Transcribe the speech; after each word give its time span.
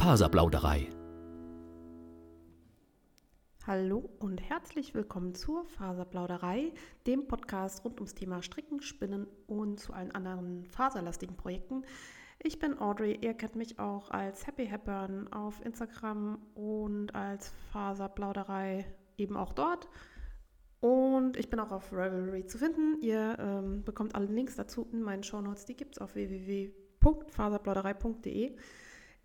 Faserplauderei. 0.00 0.88
Hallo 3.66 4.08
und 4.18 4.40
herzlich 4.40 4.94
willkommen 4.94 5.34
zur 5.34 5.66
Faserplauderei, 5.66 6.72
dem 7.06 7.28
Podcast 7.28 7.84
rund 7.84 8.00
ums 8.00 8.14
Thema 8.14 8.40
Stricken, 8.40 8.80
Spinnen 8.80 9.26
und 9.46 9.78
zu 9.78 9.92
allen 9.92 10.12
anderen 10.12 10.64
faserlastigen 10.64 11.36
Projekten. 11.36 11.84
Ich 12.42 12.58
bin 12.58 12.78
Audrey, 12.78 13.18
ihr 13.20 13.34
kennt 13.34 13.56
mich 13.56 13.78
auch 13.78 14.10
als 14.10 14.46
Happy 14.46 14.66
Happern 14.66 15.30
auf 15.34 15.62
Instagram 15.66 16.38
und 16.54 17.14
als 17.14 17.52
Faserplauderei 17.70 18.86
eben 19.18 19.36
auch 19.36 19.52
dort. 19.52 19.86
Und 20.80 21.36
ich 21.36 21.50
bin 21.50 21.60
auch 21.60 21.72
auf 21.72 21.92
Ravelry 21.92 22.46
zu 22.46 22.56
finden. 22.56 23.02
Ihr 23.02 23.36
ähm, 23.38 23.84
bekommt 23.84 24.14
alle 24.14 24.24
Links 24.24 24.56
dazu 24.56 24.88
in 24.92 25.02
meinen 25.02 25.24
Shownotes. 25.24 25.66
Die 25.66 25.76
gibt 25.76 25.96
es 25.96 26.00
auf 26.00 26.14
www.faserplauderei.de. 26.14 28.56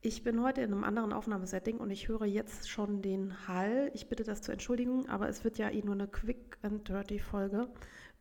Ich 0.05 0.21
bin 0.21 0.43
heute 0.43 0.61
in 0.61 0.71
einem 0.71 0.83
anderen 0.83 1.11
Aufnahmesetting 1.13 1.79
und 1.79 1.89
ich 1.89 2.09
höre 2.09 2.25
jetzt 2.25 2.69
schon 2.69 3.01
den 3.01 3.47
Hall. 3.47 3.89
Ich 3.95 4.07
bitte 4.07 4.23
das 4.23 4.43
zu 4.43 4.51
entschuldigen, 4.51 5.09
aber 5.09 5.27
es 5.29 5.43
wird 5.43 5.57
ja 5.57 5.71
eh 5.71 5.81
nur 5.81 5.95
eine 5.95 6.07
Quick 6.07 6.59
and 6.61 6.87
Dirty 6.87 7.17
Folge. 7.17 7.67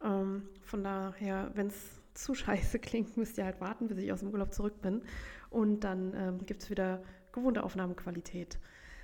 Ähm, 0.03 0.49
von 0.63 0.83
daher, 0.83 1.51
wenn 1.53 1.67
es 1.67 2.01
zu 2.15 2.35
scheiße 2.35 2.79
klingt, 2.79 3.19
müsst 3.19 3.37
ihr 3.37 3.45
halt 3.45 3.61
warten, 3.61 3.89
bis 3.89 3.99
ich 3.99 4.11
aus 4.11 4.21
dem 4.21 4.31
Urlaub 4.31 4.55
zurück 4.55 4.81
bin. 4.81 5.03
Und 5.51 5.81
dann 5.81 6.15
ähm, 6.17 6.47
gibt 6.47 6.63
es 6.63 6.71
wieder 6.71 7.03
gewohnte 7.33 7.63
Aufnahmequalität. 7.63 8.59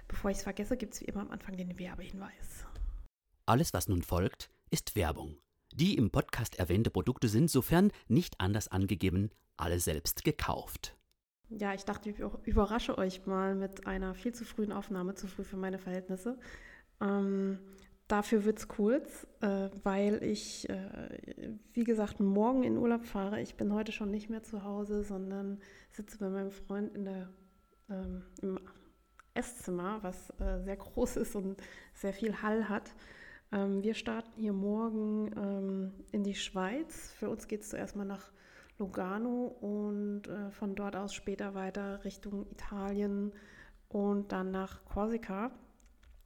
Bevor 0.09 0.31
ich 0.31 0.39
es 0.39 0.43
vergesse, 0.45 0.79
gibt 0.79 0.95
es 0.95 1.03
wie 1.03 1.05
immer 1.05 1.21
am 1.21 1.31
Anfang 1.33 1.59
den 1.59 1.79
Werbehinweis. 1.79 2.65
Alles, 3.45 3.75
was 3.75 3.89
nun 3.89 4.01
folgt, 4.01 4.49
ist 4.71 4.97
Werbung. 4.97 5.37
Die 5.75 5.99
im 5.99 6.11
Podcast 6.11 6.59
erwähnte 6.59 6.89
Produkte 6.89 7.29
sind, 7.29 7.51
sofern 7.51 7.93
nicht 8.09 8.41
anders 8.41 8.69
angegeben, 8.69 9.29
alle 9.59 9.81
selbst 9.81 10.25
gekauft. 10.25 10.97
Ja, 11.51 11.75
ich 11.75 11.85
dachte, 11.85 12.11
ich 12.11 12.19
überrasche 12.45 12.97
euch 12.97 13.27
mal 13.27 13.57
mit 13.57 13.87
einer 13.87 14.15
viel 14.15 14.33
zu 14.33 14.45
frühen 14.45 14.73
Aufnahme, 14.73 15.15
zu 15.15 15.27
früh 15.27 15.43
für 15.43 15.57
meine 15.57 15.79
Verhältnisse. 15.79 16.39
Ähm, 17.01 17.59
dafür 18.07 18.45
wird 18.45 18.59
es 18.59 18.69
kurz, 18.69 19.27
äh, 19.41 19.69
weil 19.83 20.23
ich, 20.23 20.69
äh, 20.69 21.57
wie 21.73 21.83
gesagt, 21.83 22.21
morgen 22.21 22.63
in 22.63 22.79
Urlaub 22.79 23.05
fahre. 23.05 23.41
Ich 23.41 23.57
bin 23.57 23.75
heute 23.75 23.91
schon 23.91 24.13
nicht 24.13 24.31
mehr 24.31 24.45
zu 24.45 24.63
Hause, 24.63 25.03
sondern 25.03 25.59
sitze 25.91 26.19
bei 26.19 26.29
meinem 26.29 26.53
Freund 26.53 26.95
in 26.95 27.05
der, 27.05 27.29
ähm, 27.89 28.23
im 28.43 28.61
Esszimmer, 29.35 29.99
was 30.03 30.31
äh, 30.39 30.61
sehr 30.63 30.77
groß 30.77 31.17
ist 31.17 31.35
und 31.35 31.61
sehr 31.95 32.13
viel 32.13 32.43
Hall 32.43 32.69
hat. 32.69 32.95
Ähm, 33.51 33.83
wir 33.83 33.95
starten 33.95 34.31
hier 34.37 34.53
morgen 34.53 35.33
ähm, 35.37 35.93
in 36.13 36.23
die 36.23 36.37
Schweiz. 36.37 37.13
Für 37.19 37.29
uns 37.29 37.49
geht 37.49 37.63
es 37.63 37.71
zuerst 37.71 37.97
mal 37.97 38.05
nach 38.05 38.31
Lugano 38.81 39.57
und 39.61 40.27
äh, 40.27 40.51
von 40.51 40.75
dort 40.75 40.97
aus 40.97 41.15
später 41.15 41.55
weiter 41.55 42.05
Richtung 42.05 42.47
Italien 42.51 43.33
und 43.89 44.33
dann 44.33 44.51
nach 44.51 44.85
Korsika. 44.85 45.53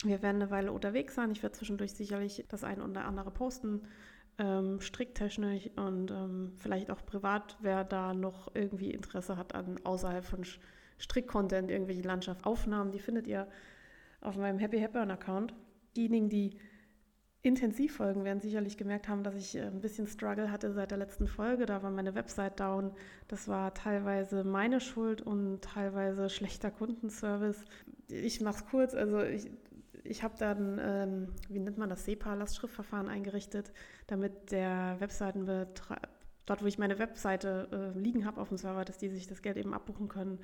Wir 0.02 0.22
werden 0.22 0.40
eine 0.40 0.50
Weile 0.50 0.72
unterwegs 0.72 1.14
sein. 1.14 1.30
Ich 1.32 1.42
werde 1.42 1.56
zwischendurch 1.56 1.92
sicherlich 1.92 2.44
das 2.48 2.64
eine 2.64 2.84
oder 2.84 3.04
andere 3.04 3.30
posten, 3.30 3.82
ähm, 4.38 4.80
stricktechnisch 4.80 5.70
und 5.76 6.10
ähm, 6.10 6.52
vielleicht 6.56 6.90
auch 6.90 7.04
privat, 7.04 7.56
wer 7.60 7.84
da 7.84 8.14
noch 8.14 8.54
irgendwie 8.54 8.90
Interesse 8.90 9.36
hat 9.36 9.54
an 9.54 9.80
außerhalb 9.84 10.24
von 10.24 10.44
Strick-Content, 10.98 11.70
irgendwelche 11.70 12.02
Landschaftaufnahmen, 12.02 12.92
die 12.92 12.98
findet 12.98 13.26
ihr 13.26 13.48
auf 14.20 14.36
meinem 14.36 14.58
Happy 14.58 14.80
Happern 14.80 15.10
Account. 15.10 15.54
Diejenigen, 15.96 16.28
die 16.28 16.58
Intensivfolgen 17.44 18.24
werden 18.24 18.40
sicherlich 18.40 18.78
gemerkt 18.78 19.06
haben, 19.06 19.22
dass 19.22 19.34
ich 19.34 19.54
äh, 19.54 19.66
ein 19.66 19.82
bisschen 19.82 20.06
Struggle 20.06 20.50
hatte 20.50 20.72
seit 20.72 20.90
der 20.90 20.98
letzten 20.98 21.26
Folge. 21.26 21.66
Da 21.66 21.82
war 21.82 21.90
meine 21.90 22.14
Website 22.14 22.58
down. 22.58 22.90
Das 23.28 23.48
war 23.48 23.74
teilweise 23.74 24.44
meine 24.44 24.80
Schuld 24.80 25.20
und 25.20 25.60
teilweise 25.60 26.30
schlechter 26.30 26.70
Kundenservice. 26.70 27.66
Ich 28.08 28.40
mache 28.40 28.56
es 28.56 28.66
kurz. 28.66 28.94
Also 28.94 29.20
ich, 29.20 29.50
ich 30.04 30.22
habe 30.22 30.34
dann, 30.38 30.80
ähm, 30.82 31.28
wie 31.50 31.58
nennt 31.58 31.76
man 31.76 31.90
das, 31.90 32.06
SEPA-Lastschriftverfahren 32.06 33.10
eingerichtet, 33.10 33.74
damit 34.06 34.50
der 34.50 34.96
Webseitenbetreiber, 35.00 36.08
dort 36.46 36.62
wo 36.62 36.66
ich 36.66 36.78
meine 36.78 36.98
Webseite 36.98 37.92
äh, 37.94 37.98
liegen 37.98 38.24
habe 38.24 38.40
auf 38.40 38.48
dem 38.48 38.56
Server, 38.56 38.86
dass 38.86 38.96
die 38.96 39.10
sich 39.10 39.26
das 39.26 39.42
Geld 39.42 39.58
eben 39.58 39.74
abbuchen 39.74 40.08
können 40.08 40.38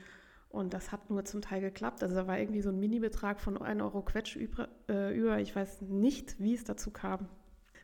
und 0.50 0.74
das 0.74 0.90
hat 0.90 1.10
nur 1.10 1.24
zum 1.24 1.42
Teil 1.42 1.60
geklappt. 1.60 2.02
Also 2.02 2.16
da 2.16 2.26
war 2.26 2.38
irgendwie 2.38 2.60
so 2.60 2.70
ein 2.70 2.80
Mini-Betrag 2.80 3.40
von 3.40 3.56
1 3.56 3.80
Euro 3.80 4.02
Quetsch 4.02 4.34
über, 4.34 4.68
äh, 4.88 5.16
über. 5.16 5.38
Ich 5.38 5.54
weiß 5.54 5.82
nicht, 5.82 6.40
wie 6.40 6.54
es 6.54 6.64
dazu 6.64 6.90
kam, 6.90 7.28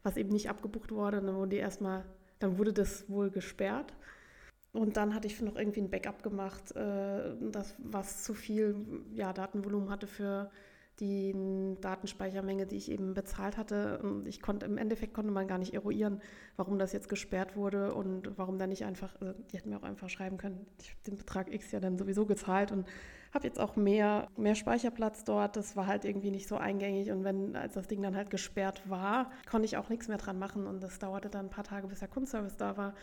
was 0.02 0.16
eben 0.16 0.30
nicht 0.30 0.50
abgebucht 0.50 0.90
wurde. 0.90 1.22
Dann 1.22 1.36
wurde 1.36 1.56
erstmal, 1.56 2.04
dann 2.40 2.58
wurde 2.58 2.72
das 2.72 3.08
wohl 3.08 3.30
gesperrt. 3.30 3.94
Und 4.72 4.96
dann 4.96 5.14
hatte 5.14 5.28
ich 5.28 5.40
noch 5.40 5.56
irgendwie 5.56 5.80
ein 5.80 5.90
Backup 5.90 6.24
gemacht, 6.24 6.74
äh, 6.74 7.34
das 7.52 7.76
was 7.78 8.24
zu 8.24 8.34
viel 8.34 9.04
ja, 9.12 9.32
Datenvolumen 9.32 9.88
hatte 9.88 10.08
für 10.08 10.50
die 11.00 11.76
Datenspeichermenge, 11.80 12.66
die 12.66 12.76
ich 12.76 12.90
eben 12.90 13.12
bezahlt 13.12 13.56
hatte. 13.56 14.00
Ich 14.24 14.40
konnte 14.40 14.64
im 14.64 14.78
Endeffekt 14.78 15.12
konnte 15.12 15.30
man 15.30 15.46
gar 15.46 15.58
nicht 15.58 15.74
eruieren, 15.74 16.22
warum 16.56 16.78
das 16.78 16.92
jetzt 16.92 17.08
gesperrt 17.08 17.54
wurde 17.54 17.92
und 17.92 18.38
warum 18.38 18.58
da 18.58 18.66
nicht 18.66 18.84
einfach, 18.84 19.14
also 19.20 19.34
die 19.50 19.58
hätten 19.58 19.70
mir 19.70 19.76
auch 19.76 19.82
einfach 19.82 20.08
schreiben 20.08 20.38
können, 20.38 20.66
ich 20.80 20.90
habe 20.90 21.00
den 21.06 21.16
Betrag 21.16 21.52
X 21.52 21.70
ja 21.72 21.80
dann 21.80 21.98
sowieso 21.98 22.24
gezahlt 22.24 22.72
und 22.72 22.86
habe 23.34 23.46
jetzt 23.46 23.60
auch 23.60 23.76
mehr, 23.76 24.28
mehr 24.38 24.54
Speicherplatz 24.54 25.24
dort. 25.24 25.56
Das 25.56 25.76
war 25.76 25.86
halt 25.86 26.06
irgendwie 26.06 26.30
nicht 26.30 26.48
so 26.48 26.56
eingängig 26.56 27.10
und 27.10 27.24
wenn, 27.24 27.56
als 27.56 27.74
das 27.74 27.88
Ding 27.88 28.00
dann 28.00 28.16
halt 28.16 28.30
gesperrt 28.30 28.88
war, 28.88 29.30
konnte 29.50 29.66
ich 29.66 29.76
auch 29.76 29.90
nichts 29.90 30.08
mehr 30.08 30.18
dran 30.18 30.38
machen 30.38 30.66
und 30.66 30.82
das 30.82 30.98
dauerte 30.98 31.28
dann 31.28 31.46
ein 31.46 31.50
paar 31.50 31.64
Tage, 31.64 31.88
bis 31.88 31.98
der 31.98 32.08
Kundenservice 32.08 32.56
da 32.56 32.78
war. 32.78 32.94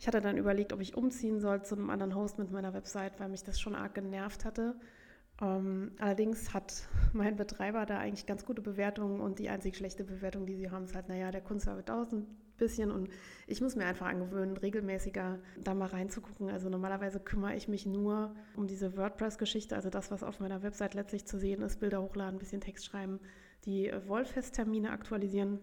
Ich 0.00 0.06
hatte 0.06 0.22
dann 0.22 0.38
überlegt, 0.38 0.72
ob 0.72 0.80
ich 0.80 0.96
umziehen 0.96 1.38
soll 1.38 1.62
zu 1.62 1.76
einem 1.76 1.90
anderen 1.90 2.14
Host 2.14 2.38
mit 2.38 2.50
meiner 2.50 2.72
Website, 2.72 3.20
weil 3.20 3.28
mich 3.28 3.44
das 3.44 3.60
schon 3.60 3.74
arg 3.74 3.94
genervt 3.94 4.46
hatte. 4.46 4.74
Ähm, 5.40 5.92
allerdings 5.98 6.52
hat 6.52 6.88
mein 7.12 7.36
Betreiber 7.36 7.86
da 7.86 7.98
eigentlich 7.98 8.26
ganz 8.26 8.44
gute 8.44 8.62
Bewertungen 8.62 9.20
und 9.20 9.38
die 9.38 9.48
einzig 9.48 9.76
schlechte 9.76 10.04
Bewertung, 10.04 10.46
die 10.46 10.56
sie 10.56 10.70
haben, 10.70 10.84
ist 10.84 10.94
halt, 10.94 11.08
naja, 11.08 11.30
der 11.30 11.40
Kunstservice 11.40 11.84
dauert 11.84 12.12
ein 12.12 12.26
bisschen 12.58 12.90
und 12.90 13.08
ich 13.46 13.60
muss 13.60 13.74
mir 13.74 13.86
einfach 13.86 14.06
angewöhnen, 14.06 14.56
regelmäßiger 14.56 15.40
da 15.58 15.74
mal 15.74 15.88
reinzugucken. 15.88 16.48
Also 16.50 16.68
normalerweise 16.68 17.18
kümmere 17.18 17.56
ich 17.56 17.66
mich 17.66 17.86
nur 17.86 18.34
um 18.56 18.66
diese 18.66 18.96
WordPress-Geschichte, 18.96 19.74
also 19.74 19.90
das, 19.90 20.10
was 20.10 20.22
auf 20.22 20.38
meiner 20.38 20.62
Website 20.62 20.94
letztlich 20.94 21.24
zu 21.24 21.38
sehen 21.38 21.62
ist, 21.62 21.80
Bilder 21.80 22.02
hochladen, 22.02 22.36
ein 22.36 22.38
bisschen 22.38 22.60
Text 22.60 22.84
schreiben, 22.84 23.18
die 23.64 23.92
Wollfest-Termine 24.06 24.90
aktualisieren 24.90 25.60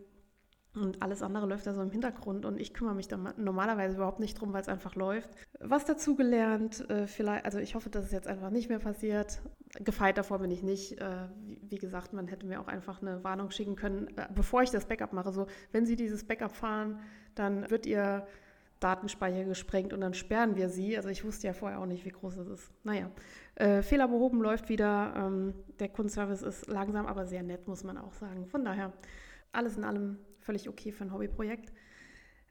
und 0.75 1.01
alles 1.01 1.23
andere 1.23 1.47
läuft 1.47 1.65
da 1.65 1.73
so 1.73 1.81
im 1.81 1.89
Hintergrund 1.89 2.45
und 2.45 2.59
ich 2.59 2.73
kümmere 2.73 2.93
mich 2.93 3.07
da 3.07 3.17
normalerweise 3.37 3.95
überhaupt 3.95 4.19
nicht 4.19 4.39
drum, 4.39 4.53
weil 4.53 4.61
es 4.61 4.69
einfach 4.69 4.95
läuft. 4.95 5.29
Was 5.59 5.85
dazugelernt, 5.85 6.87
äh, 6.89 7.07
vielleicht, 7.07 7.45
also 7.45 7.57
ich 7.57 7.73
hoffe, 7.73 7.89
dass 7.89 8.05
es 8.05 8.11
jetzt 8.11 8.27
einfach 8.27 8.51
nicht 8.51 8.69
mehr 8.69 8.77
passiert. 8.77 9.41
Gefeit 9.83 10.17
davor 10.19 10.39
bin 10.39 10.51
ich 10.51 10.61
nicht. 10.61 11.01
Äh, 11.01 11.27
wie, 11.41 11.59
wie, 11.69 11.77
gesagt, 11.77 12.13
man 12.13 12.27
hätte 12.27 12.45
mir 12.45 12.61
auch 12.61 12.67
einfach 12.67 13.01
eine 13.01 13.23
Warnung 13.23 13.49
schicken 13.49 13.75
können, 13.75 14.09
äh, 14.15 14.27
bevor 14.33 14.61
ich 14.61 14.69
das 14.69 14.85
Backup 14.85 15.11
mache. 15.11 15.31
So, 15.31 15.47
wenn 15.71 15.87
Sie 15.87 15.95
dieses 15.95 16.23
Backup 16.23 16.51
fahren, 16.51 16.99
dann 17.33 17.69
wird 17.71 17.87
Ihr 17.87 18.27
Datenspeicher 18.79 19.45
gesprengt 19.45 19.91
und 19.91 20.01
dann 20.01 20.13
sperren 20.13 20.55
wir 20.55 20.69
Sie. 20.69 20.95
Also 20.95 21.09
ich 21.09 21.25
wusste 21.25 21.47
ja 21.47 21.53
vorher 21.53 21.79
auch 21.79 21.87
nicht, 21.87 22.05
wie 22.05 22.11
groß 22.11 22.37
es 22.37 22.47
ist. 22.47 22.71
Naja, 22.83 23.09
äh, 23.55 23.81
Fehler 23.81 24.07
behoben 24.07 24.39
läuft 24.39 24.69
wieder. 24.69 25.13
Ähm, 25.17 25.55
der 25.79 25.89
Kundenservice 25.89 26.43
ist 26.43 26.67
langsam, 26.67 27.07
aber 27.07 27.25
sehr 27.25 27.41
nett, 27.41 27.67
muss 27.67 27.83
man 27.83 27.97
auch 27.97 28.13
sagen. 28.13 28.45
Von 28.45 28.63
daher, 28.63 28.93
alles 29.51 29.75
in 29.75 29.83
allem 29.83 30.19
völlig 30.49 30.67
okay 30.67 30.91
für 30.91 31.03
ein 31.03 31.13
Hobbyprojekt. 31.13 31.71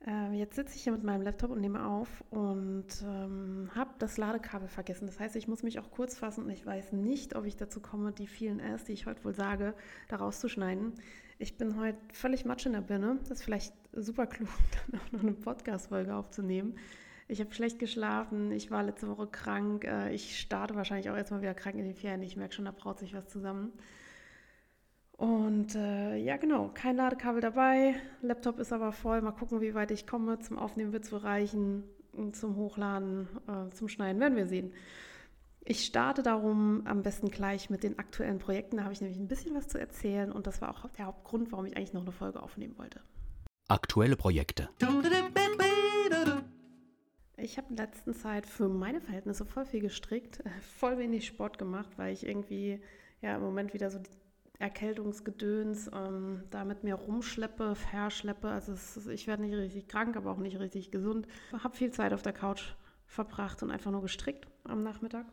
Äh, 0.07 0.33
jetzt 0.35 0.55
sitze 0.55 0.77
ich 0.77 0.85
hier 0.85 0.93
mit 0.93 1.03
meinem 1.03 1.23
Laptop 1.23 1.51
und 1.51 1.61
nehme 1.61 1.85
auf 1.85 2.23
und 2.31 2.87
ähm, 3.03 3.69
habe 3.75 3.91
das 3.99 4.19
Ladekabel 4.19 4.69
vergessen. 4.69 5.07
Das 5.07 5.19
heißt, 5.19 5.35
ich 5.35 5.49
muss 5.49 5.65
mich 5.65 5.81
auch 5.81 5.91
kurz 5.91 6.17
fassen 6.17 6.45
und 6.45 6.51
ich 6.51 6.65
weiß 6.65 6.93
nicht, 6.93 7.35
ob 7.35 7.45
ich 7.45 7.57
dazu 7.57 7.81
komme, 7.81 8.13
die 8.13 8.29
vielen 8.29 8.61
Rs, 8.61 8.85
die 8.85 8.93
ich 8.93 9.07
heute 9.07 9.25
wohl 9.25 9.35
sage, 9.35 9.75
da 10.07 10.15
rauszuschneiden. 10.15 10.93
Ich 11.41 11.59
bin 11.59 11.77
heute 11.77 11.99
völlig 12.13 12.45
matsch 12.45 12.67
in 12.67 12.73
der 12.75 12.83
Birne. 12.83 13.17
Das 13.23 13.33
ist 13.33 13.43
vielleicht 13.43 13.75
super 13.93 14.29
klug, 14.29 14.49
dann 14.93 15.01
auch 15.01 15.11
noch 15.11 15.23
eine 15.23 15.33
Podcast-Folge 15.33 16.15
aufzunehmen. 16.15 16.77
Ich 17.27 17.41
habe 17.41 17.53
schlecht 17.53 17.81
geschlafen, 17.81 18.53
ich 18.53 18.71
war 18.71 18.85
letzte 18.85 19.09
Woche 19.09 19.27
krank. 19.27 19.85
Äh, 19.85 20.15
ich 20.15 20.39
starte 20.39 20.77
wahrscheinlich 20.77 21.11
auch 21.11 21.17
erstmal 21.17 21.43
wieder 21.43 21.55
krank 21.55 21.75
in 21.75 21.85
die 21.85 21.95
Ferien. 21.95 22.23
Ich 22.23 22.37
merke 22.37 22.55
schon, 22.55 22.67
da 22.67 22.71
braut 22.71 23.01
sich 23.01 23.13
was 23.13 23.27
zusammen. 23.27 23.73
Und 25.19 25.75
äh, 25.75 26.17
ja, 26.17 26.37
genau, 26.37 26.71
kein 26.73 26.95
Ladekabel 26.95 27.41
dabei. 27.41 27.97
Laptop 28.23 28.61
ist 28.61 28.73
aber 28.73 28.93
voll. 28.93 29.21
Mal 29.21 29.33
gucken, 29.33 29.61
wie 29.61 29.75
weit 29.75 29.91
ich 29.91 30.07
komme. 30.07 30.39
Zum 30.39 30.57
Aufnehmen 30.57 30.93
wird 30.93 31.05
es 31.05 31.25
reichen. 31.25 31.83
Zum 32.33 32.55
Hochladen, 32.55 33.29
äh, 33.49 33.75
zum 33.75 33.89
Schneiden 33.89 34.21
werden 34.21 34.37
wir 34.37 34.47
sehen. 34.47 34.73
Ich 35.65 35.85
starte 35.85 36.23
darum 36.23 36.87
am 36.87 37.03
besten 37.03 37.31
gleich 37.31 37.69
mit 37.69 37.83
den 37.83 37.99
aktuellen 37.99 38.39
Projekten. 38.39 38.77
Da 38.77 38.85
habe 38.85 38.93
ich 38.93 39.01
nämlich 39.01 39.19
ein 39.19 39.27
bisschen 39.27 39.57
was 39.57 39.67
zu 39.67 39.79
erzählen 39.79 40.31
und 40.31 40.47
das 40.47 40.63
war 40.63 40.71
auch 40.71 40.89
der 40.91 41.07
Hauptgrund, 41.07 41.51
warum 41.51 41.67
ich 41.67 41.77
eigentlich 41.77 41.93
noch 41.93 42.03
eine 42.03 42.13
Folge 42.13 42.41
aufnehmen 42.41 42.79
wollte. 42.79 43.01
Aktuelle 43.67 44.17
Projekte. 44.17 44.71
Ich 47.37 47.59
habe 47.59 47.67
in 47.71 47.77
letzter 47.77 48.13
Zeit 48.15 48.47
für 48.47 48.69
meine 48.69 49.01
Verhältnisse 49.01 49.45
voll 49.45 49.67
viel 49.67 49.81
gestrickt, 49.81 50.45
voll 50.79 50.97
wenig 50.97 51.27
Sport 51.27 51.59
gemacht, 51.59 51.91
weil 51.97 52.13
ich 52.13 52.25
irgendwie 52.25 52.81
ja 53.21 53.35
im 53.35 53.43
Moment 53.43 53.75
wieder 53.75 53.91
so 53.91 53.99
Erkältungsgedöns 54.59 55.91
ähm, 55.95 56.43
da 56.51 56.65
mit 56.65 56.83
mir 56.83 56.95
rumschleppe, 56.95 57.75
verschleppe. 57.75 58.49
Also 58.49 58.73
ist, 58.73 59.07
ich 59.09 59.27
werde 59.27 59.43
nicht 59.43 59.55
richtig 59.55 59.89
krank, 59.89 60.17
aber 60.17 60.33
auch 60.33 60.39
nicht 60.39 60.59
richtig 60.59 60.91
gesund. 60.91 61.29
Habe 61.53 61.77
viel 61.77 61.93
Zeit 61.93 62.13
auf 62.13 62.23
der 62.23 62.33
Couch 62.33 62.75
verbracht 63.07 63.63
und 63.63 63.71
einfach 63.71 63.91
nur 63.91 64.03
gestrickt 64.03 64.49
am 64.65 64.83
Nachmittag. 64.83 65.27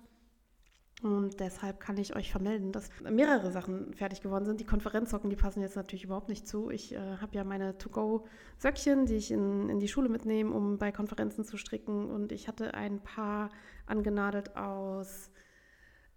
Und 1.01 1.39
deshalb 1.39 1.79
kann 1.79 1.97
ich 1.97 2.15
euch 2.15 2.31
vermelden, 2.31 2.71
dass 2.71 2.89
mehrere 3.01 3.51
Sachen 3.51 3.93
fertig 3.93 4.21
geworden 4.21 4.45
sind. 4.45 4.59
Die 4.59 4.65
Konferenzsocken, 4.65 5.29
die 5.29 5.35
passen 5.35 5.61
jetzt 5.61 5.75
natürlich 5.75 6.05
überhaupt 6.05 6.29
nicht 6.29 6.47
zu. 6.47 6.69
Ich 6.69 6.93
äh, 6.93 7.17
habe 7.17 7.35
ja 7.35 7.43
meine 7.43 7.77
To-Go-Söckchen, 7.77 9.05
die 9.05 9.15
ich 9.15 9.31
in, 9.31 9.69
in 9.69 9.79
die 9.79 9.89
Schule 9.89 10.07
mitnehme, 10.07 10.53
um 10.53 10.77
bei 10.77 10.91
Konferenzen 10.91 11.43
zu 11.43 11.57
stricken. 11.57 12.09
Und 12.09 12.31
ich 12.31 12.47
hatte 12.47 12.73
ein 12.75 13.01
paar 13.01 13.49
angenadelt 13.87 14.55
aus 14.55 15.31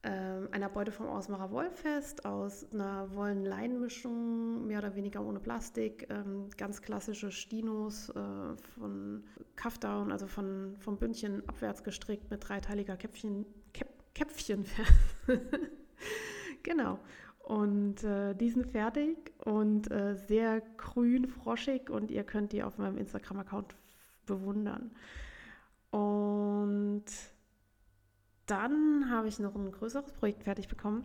einer 0.08 0.68
Beute 0.68 0.92
vom 0.92 1.06
Ausmacher 1.06 1.50
Wollfest, 1.50 2.24
aus 2.24 2.66
einer 2.72 3.14
Wollen-Lein-Mischung, 3.14 4.66
mehr 4.66 4.78
oder 4.78 4.94
weniger 4.94 5.24
ohne 5.24 5.40
Plastik, 5.40 6.06
ähm, 6.10 6.48
ganz 6.56 6.82
klassische 6.82 7.30
Stinos 7.30 8.08
äh, 8.10 8.56
von 8.78 9.24
Kafdown, 9.56 10.12
also 10.12 10.26
von, 10.26 10.76
vom 10.78 10.96
Bündchen 10.98 11.46
abwärts 11.48 11.82
gestrickt 11.82 12.30
mit 12.30 12.48
dreiteiliger 12.48 12.96
Käppchen, 12.96 13.46
Käpp, 13.72 13.88
Käpfchen. 14.14 14.64
genau. 16.62 16.98
Und 17.40 18.04
äh, 18.04 18.34
die 18.34 18.50
sind 18.50 18.66
fertig 18.66 19.32
und 19.44 19.90
äh, 19.90 20.16
sehr 20.16 20.60
grün, 20.76 21.26
froschig 21.26 21.88
und 21.88 22.10
ihr 22.10 22.24
könnt 22.24 22.52
die 22.52 22.62
auf 22.62 22.76
meinem 22.76 22.98
Instagram-Account 22.98 23.74
bewundern. 24.26 24.90
Und 25.90 27.04
dann 28.48 29.10
habe 29.10 29.28
ich 29.28 29.38
noch 29.38 29.54
ein 29.54 29.70
größeres 29.70 30.12
Projekt 30.12 30.44
fertig 30.44 30.68
bekommen. 30.68 31.04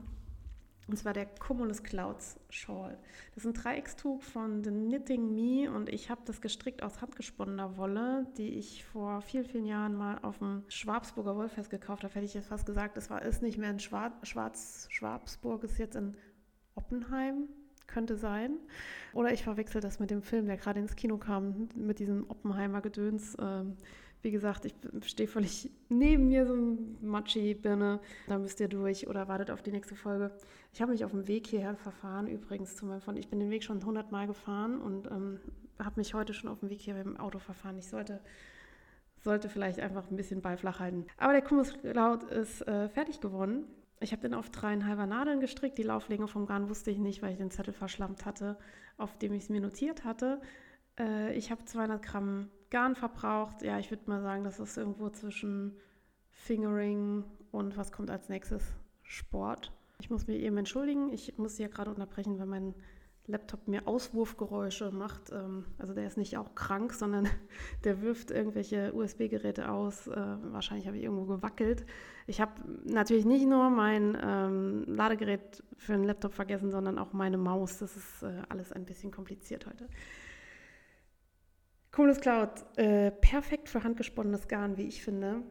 Und 0.87 0.97
zwar 0.97 1.13
der 1.13 1.25
Cumulus 1.25 1.81
Clouds 1.81 2.39
Shawl. 2.49 2.97
Das 3.33 3.45
ist 3.45 3.49
ein 3.49 3.53
Dreieckstuch 3.53 4.21
von 4.21 4.63
The 4.65 4.69
Knitting 4.69 5.33
Me 5.33 5.71
und 5.71 5.87
ich 5.87 6.09
habe 6.09 6.21
das 6.25 6.41
gestrickt 6.41 6.83
aus 6.83 7.01
handgesponnener 7.01 7.77
Wolle, 7.77 8.27
die 8.37 8.49
ich 8.49 8.83
vor 8.83 9.21
vielen, 9.21 9.45
vielen 9.45 9.65
Jahren 9.65 9.95
mal 9.95 10.19
auf 10.23 10.39
dem 10.39 10.63
Schwabsburger 10.67 11.37
Wollfest 11.37 11.69
gekauft 11.69 12.03
habe. 12.03 12.13
Hätte 12.13 12.25
ich 12.25 12.33
jetzt 12.33 12.49
fast 12.49 12.65
gesagt, 12.65 12.97
es 12.97 13.09
ist 13.09 13.41
nicht 13.41 13.57
mehr 13.57 13.71
in 13.71 13.79
Schwarz, 13.79 14.13
Schwarz 14.27 14.87
Schwabsburg, 14.89 15.63
ist 15.63 15.77
jetzt 15.77 15.95
in 15.95 16.17
Oppenheim, 16.75 17.47
könnte 17.87 18.17
sein. 18.17 18.57
Oder 19.13 19.31
ich 19.31 19.43
verwechsel 19.43 19.79
das 19.79 19.99
mit 19.99 20.11
dem 20.11 20.21
Film, 20.21 20.47
der 20.47 20.57
gerade 20.57 20.81
ins 20.81 20.97
Kino 20.97 21.17
kam, 21.17 21.69
mit 21.75 21.99
diesem 21.99 22.29
Oppenheimer 22.29 22.81
Gedöns. 22.81 23.37
Ähm, 23.39 23.77
wie 24.23 24.31
gesagt, 24.31 24.65
ich 24.65 24.73
stehe 25.05 25.27
völlig 25.27 25.69
neben 25.89 26.29
mir, 26.29 26.47
so 26.47 26.53
ein 26.53 26.97
Matschi-Birne. 27.01 27.99
Da 28.27 28.39
müsst 28.39 28.59
ihr 28.61 28.69
durch 28.69 29.07
oder 29.07 29.27
wartet 29.27 29.51
auf 29.51 29.61
die 29.61 29.71
nächste 29.71 29.95
Folge. 29.95 30.31
Ich 30.73 30.81
habe 30.81 30.93
mich 30.93 31.03
auf 31.03 31.11
dem 31.11 31.27
Weg 31.27 31.45
hierher 31.45 31.75
verfahren, 31.75 32.27
übrigens 32.27 32.75
zu 32.77 32.85
meinem 32.85 33.01
Freund. 33.01 33.19
Ich 33.19 33.27
bin 33.27 33.39
den 33.39 33.49
Weg 33.49 33.63
schon 33.63 33.79
100 33.79 34.11
Mal 34.11 34.25
gefahren 34.25 34.81
und 34.81 35.07
ähm, 35.11 35.39
habe 35.77 35.99
mich 35.99 36.13
heute 36.13 36.33
schon 36.33 36.49
auf 36.49 36.61
dem 36.61 36.69
Weg 36.69 36.79
hier 36.79 36.93
dem 36.93 37.17
Auto 37.17 37.37
verfahren. 37.37 37.77
Ich 37.77 37.87
sollte, 37.89 38.21
sollte 39.19 39.49
vielleicht 39.49 39.81
einfach 39.81 40.09
ein 40.09 40.15
bisschen 40.15 40.41
bei 40.41 40.55
flach 40.55 40.79
halten. 40.79 41.05
Aber 41.17 41.33
der 41.33 41.41
Kumus 41.41 41.73
Cloud 41.73 42.23
ist 42.23 42.65
äh, 42.65 42.87
fertig 42.87 43.19
geworden. 43.19 43.65
Ich 43.99 44.13
habe 44.13 44.21
den 44.21 44.33
auf 44.33 44.49
dreieinhalber 44.49 45.05
Nadeln 45.05 45.41
gestrickt. 45.41 45.77
Die 45.77 45.83
Lauflänge 45.83 46.27
vom 46.27 46.45
Garn 46.45 46.69
wusste 46.69 46.91
ich 46.91 46.97
nicht, 46.97 47.21
weil 47.21 47.31
ich 47.31 47.37
den 47.37 47.51
Zettel 47.51 47.73
verschlammt 47.73 48.25
hatte, 48.25 48.57
auf 48.97 49.17
dem 49.17 49.33
ich 49.33 49.43
es 49.43 49.49
mir 49.49 49.61
notiert 49.61 50.05
hatte. 50.05 50.41
Äh, 50.99 51.33
ich 51.33 51.51
habe 51.51 51.65
200 51.65 52.01
Gramm 52.01 52.49
Garn 52.69 52.95
verbraucht. 52.95 53.61
Ja, 53.61 53.77
ich 53.77 53.91
würde 53.91 54.09
mal 54.09 54.21
sagen, 54.21 54.43
das 54.43 54.59
ist 54.59 54.77
irgendwo 54.77 55.09
zwischen 55.09 55.77
Fingering 56.31 57.23
und 57.51 57.77
was 57.77 57.91
kommt 57.91 58.09
als 58.09 58.29
nächstes? 58.29 58.63
Sport. 59.03 59.71
Ich 59.99 60.09
muss 60.09 60.27
mich 60.27 60.41
eben 60.41 60.57
entschuldigen. 60.57 61.13
Ich 61.13 61.37
muss 61.37 61.57
ja 61.59 61.67
gerade 61.67 61.91
unterbrechen, 61.91 62.39
weil 62.39 62.47
mein 62.47 62.73
Laptop 63.25 63.67
mir 63.67 63.87
Auswurfgeräusche 63.87 64.91
macht. 64.91 65.31
Ähm, 65.31 65.65
also 65.77 65.93
der 65.93 66.07
ist 66.07 66.17
nicht 66.17 66.37
auch 66.37 66.55
krank, 66.55 66.93
sondern 66.93 67.29
der 67.83 68.01
wirft 68.01 68.31
irgendwelche 68.31 68.93
USB-Geräte 68.93 69.69
aus. 69.69 70.07
Äh, 70.07 70.15
wahrscheinlich 70.51 70.87
habe 70.87 70.97
ich 70.97 71.03
irgendwo 71.03 71.25
gewackelt. 71.25 71.85
Ich 72.27 72.41
habe 72.41 72.53
natürlich 72.85 73.25
nicht 73.25 73.47
nur 73.47 73.69
mein 73.69 74.17
ähm, 74.21 74.83
Ladegerät 74.87 75.63
für 75.77 75.93
den 75.93 76.03
Laptop 76.03 76.33
vergessen, 76.33 76.71
sondern 76.71 76.97
auch 76.97 77.13
meine 77.13 77.37
Maus. 77.37 77.77
Das 77.77 77.95
ist 77.95 78.23
äh, 78.23 78.41
alles 78.49 78.71
ein 78.71 78.85
bisschen 78.85 79.11
kompliziert 79.11 79.67
heute. 79.67 79.87
Cumulus 81.93 82.21
Cloud, 82.21 82.49
äh, 82.75 83.11
perfekt 83.11 83.69
für 83.69 83.83
handgesponnenes 83.83 84.47
Garn, 84.47 84.77
wie 84.77 84.87
ich 84.87 85.03
finde. 85.03 85.43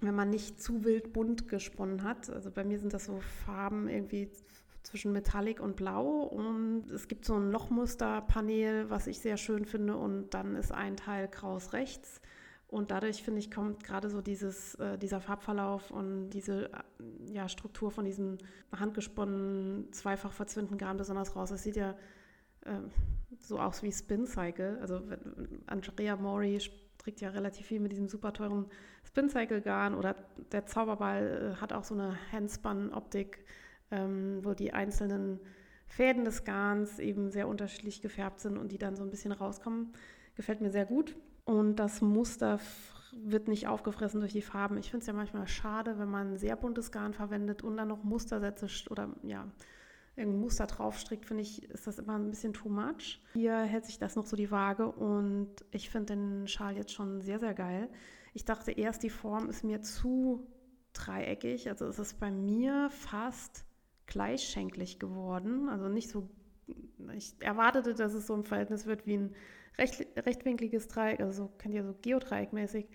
Wenn 0.00 0.14
man 0.14 0.30
nicht 0.30 0.62
zu 0.62 0.84
wild 0.84 1.12
bunt 1.12 1.48
gesponnen 1.48 2.04
hat. 2.04 2.30
Also 2.30 2.52
bei 2.52 2.62
mir 2.62 2.78
sind 2.78 2.94
das 2.94 3.06
so 3.06 3.18
Farben 3.44 3.88
irgendwie 3.88 4.30
zwischen 4.84 5.12
Metallic 5.12 5.58
und 5.58 5.74
Blau. 5.74 6.22
Und 6.22 6.88
es 6.92 7.08
gibt 7.08 7.24
so 7.24 7.34
ein 7.34 7.50
Lochmusterpanel, 7.50 8.88
was 8.88 9.08
ich 9.08 9.18
sehr 9.18 9.36
schön 9.36 9.64
finde. 9.64 9.96
Und 9.96 10.30
dann 10.30 10.54
ist 10.54 10.70
ein 10.70 10.96
Teil 10.96 11.26
kraus 11.26 11.72
rechts. 11.72 12.20
Und 12.68 12.92
dadurch, 12.92 13.24
finde 13.24 13.40
ich, 13.40 13.50
kommt 13.50 13.82
gerade 13.82 14.10
so 14.10 14.22
dieses, 14.22 14.76
äh, 14.76 14.96
dieser 14.96 15.20
Farbverlauf 15.20 15.90
und 15.90 16.30
diese 16.30 16.66
äh, 16.72 17.32
ja, 17.32 17.48
Struktur 17.48 17.90
von 17.90 18.04
diesem 18.04 18.38
handgesponnenen, 18.70 19.92
zweifach 19.92 20.32
verzwinten 20.32 20.78
Garn 20.78 20.98
besonders 20.98 21.34
raus. 21.34 21.50
Es 21.50 21.64
sieht 21.64 21.76
ja 21.76 21.96
so 23.38 23.58
aus 23.58 23.82
wie 23.82 23.92
Spin 23.92 24.26
Cycle. 24.26 24.78
Also 24.80 25.00
Andrea 25.66 26.16
Mori 26.16 26.60
strickt 26.60 27.20
ja 27.20 27.30
relativ 27.30 27.66
viel 27.66 27.80
mit 27.80 27.92
diesem 27.92 28.08
super 28.08 28.32
teuren 28.32 28.66
Spin 29.04 29.28
Cycle 29.28 29.60
Garn 29.60 29.94
oder 29.94 30.16
der 30.52 30.66
Zauberball 30.66 31.54
äh, 31.54 31.60
hat 31.60 31.72
auch 31.72 31.84
so 31.84 31.94
eine 31.94 32.16
Handspun-Optik, 32.32 33.44
ähm, 33.90 34.40
wo 34.42 34.54
die 34.54 34.72
einzelnen 34.72 35.40
Fäden 35.86 36.24
des 36.24 36.44
Garns 36.44 36.98
eben 36.98 37.30
sehr 37.30 37.46
unterschiedlich 37.46 38.00
gefärbt 38.00 38.40
sind 38.40 38.56
und 38.56 38.72
die 38.72 38.78
dann 38.78 38.96
so 38.96 39.04
ein 39.04 39.10
bisschen 39.10 39.32
rauskommen. 39.32 39.92
Gefällt 40.34 40.60
mir 40.60 40.70
sehr 40.70 40.86
gut. 40.86 41.14
Und 41.44 41.76
das 41.76 42.00
Muster 42.00 42.58
wird 43.12 43.48
nicht 43.48 43.68
aufgefressen 43.68 44.20
durch 44.20 44.32
die 44.32 44.42
Farben. 44.42 44.78
Ich 44.78 44.90
finde 44.90 45.02
es 45.02 45.06
ja 45.06 45.12
manchmal 45.12 45.46
schade, 45.46 45.98
wenn 45.98 46.08
man 46.08 46.36
sehr 46.38 46.56
buntes 46.56 46.90
Garn 46.90 47.12
verwendet 47.12 47.62
und 47.62 47.76
dann 47.76 47.88
noch 47.88 48.02
Mustersätze 48.02 48.66
oder 48.90 49.10
ja, 49.22 49.46
irgendein 50.16 50.40
Muster 50.40 50.66
drauf 50.66 50.98
strickt, 50.98 51.26
finde 51.26 51.42
ich, 51.42 51.62
ist 51.70 51.86
das 51.86 51.98
immer 51.98 52.16
ein 52.16 52.30
bisschen 52.30 52.52
too 52.52 52.68
much. 52.68 53.20
Hier 53.32 53.58
hält 53.62 53.84
sich 53.84 53.98
das 53.98 54.16
noch 54.16 54.26
so 54.26 54.36
die 54.36 54.50
Waage 54.50 54.86
und 54.90 55.50
ich 55.70 55.90
finde 55.90 56.14
den 56.14 56.48
Schal 56.48 56.76
jetzt 56.76 56.92
schon 56.92 57.20
sehr, 57.20 57.38
sehr 57.40 57.54
geil. 57.54 57.88
Ich 58.32 58.44
dachte 58.44 58.72
erst, 58.72 59.02
die 59.02 59.10
Form 59.10 59.48
ist 59.48 59.64
mir 59.64 59.80
zu 59.82 60.46
dreieckig, 60.92 61.68
also 61.68 61.86
ist 61.86 61.98
es 61.98 62.14
bei 62.14 62.30
mir 62.30 62.88
fast 62.90 63.64
gleichschenklig 64.06 64.98
geworden, 64.98 65.68
also 65.68 65.88
nicht 65.88 66.10
so, 66.10 66.28
ich 67.14 67.34
erwartete, 67.40 67.94
dass 67.94 68.14
es 68.14 68.26
so 68.26 68.34
ein 68.34 68.44
Verhältnis 68.44 68.86
wird 68.86 69.06
wie 69.06 69.16
ein 69.16 69.34
recht, 69.78 70.06
rechtwinkliges 70.16 70.88
Dreieck, 70.88 71.20
also 71.20 71.44
so 71.44 71.48
kennt 71.58 71.74
ihr 71.74 71.84
so 71.84 71.94
Geodreieckmäßig. 72.00 72.88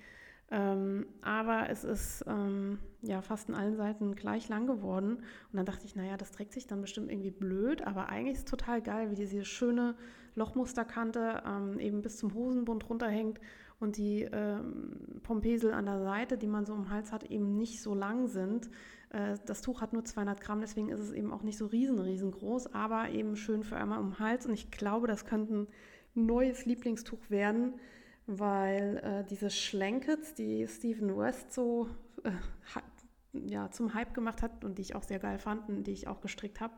Ähm, 0.52 1.06
aber 1.22 1.70
es 1.70 1.84
ist 1.84 2.24
ähm, 2.28 2.80
ja 3.02 3.22
fast 3.22 3.50
an 3.50 3.56
allen 3.56 3.76
Seiten 3.76 4.16
gleich 4.16 4.50
lang 4.50 4.66
geworden. 4.66 5.18
Und 5.18 5.54
dann 5.54 5.66
dachte 5.66 5.86
ich, 5.86 5.96
naja, 5.96 6.18
das 6.18 6.32
trägt 6.32 6.54
sich 6.54 6.66
dann 6.66 6.82
bestimmt 6.82 7.12
irgendwie 7.12 7.32
blöd, 7.32 7.86
aber 7.86 8.10
eigentlich 8.10 8.34
ist 8.34 8.46
es 8.46 8.52
total 8.52 8.82
geil, 8.82 9.12
wie 9.12 9.16
diese 9.16 9.46
schöne 9.46 9.96
Lochmusterkante 10.36 11.44
ähm, 11.46 11.80
eben 11.80 12.02
bis 12.02 12.18
zum 12.18 12.34
Hosenbund 12.34 12.90
runterhängt 12.90 13.40
und 13.80 13.98
die 13.98 14.24
ähm, 14.24 15.22
Pompesel 15.24 15.72
an 15.74 15.86
der 15.86 16.02
Seite, 16.02 16.38
die 16.38 16.48
man 16.48 16.66
so 16.66 16.74
im 16.74 16.90
Hals 16.90 17.12
hat, 17.12 17.26
eben 17.26 17.58
nicht 17.58 17.82
so 17.82 17.94
lang 17.94 18.28
sind. 18.28 18.70
Äh, 19.12 19.38
das 19.46 19.62
Tuch 19.62 19.82
hat 19.82 19.94
nur 19.94 20.04
200 20.04 20.42
Gramm, 20.42 20.62
deswegen 20.62 20.90
ist 20.90 21.00
es 21.00 21.12
eben 21.12 21.32
auch 21.32 21.44
nicht 21.44 21.58
so 21.58 21.68
riesen, 21.68 22.00
riesengroß, 22.00 22.74
aber 22.74 23.10
eben 23.10 23.36
schön 23.36 23.64
für 23.64 23.78
einmal 23.78 24.00
um 24.00 24.12
den 24.12 24.20
Hals. 24.20 24.48
Und 24.48 24.54
ich 24.54 24.72
glaube, 24.72 25.08
das 25.08 25.26
könnte 25.26 25.54
ein 25.54 25.68
neues 26.16 26.66
Lieblingstuch 26.66 27.30
werden 27.30 27.76
weil 28.30 28.98
äh, 28.98 29.26
diese 29.28 29.50
Schlankets, 29.50 30.36
die 30.36 30.68
Stephen 30.68 31.18
West 31.18 31.52
so 31.52 31.90
äh, 32.24 32.32
ja, 33.34 33.72
zum 33.72 33.96
Hype 33.96 34.14
gemacht 34.14 34.44
hat 34.44 34.64
und 34.64 34.78
die 34.78 34.84
ich 34.84 34.96
auch 34.96 35.04
sehr 35.04 35.18
geil 35.18 35.40
fand 35.40 35.68
und 35.68 35.88
die 35.88 35.92
ich 35.92 36.08
auch 36.08 36.22
gestrickt 36.22 36.62
habe, 36.62 36.74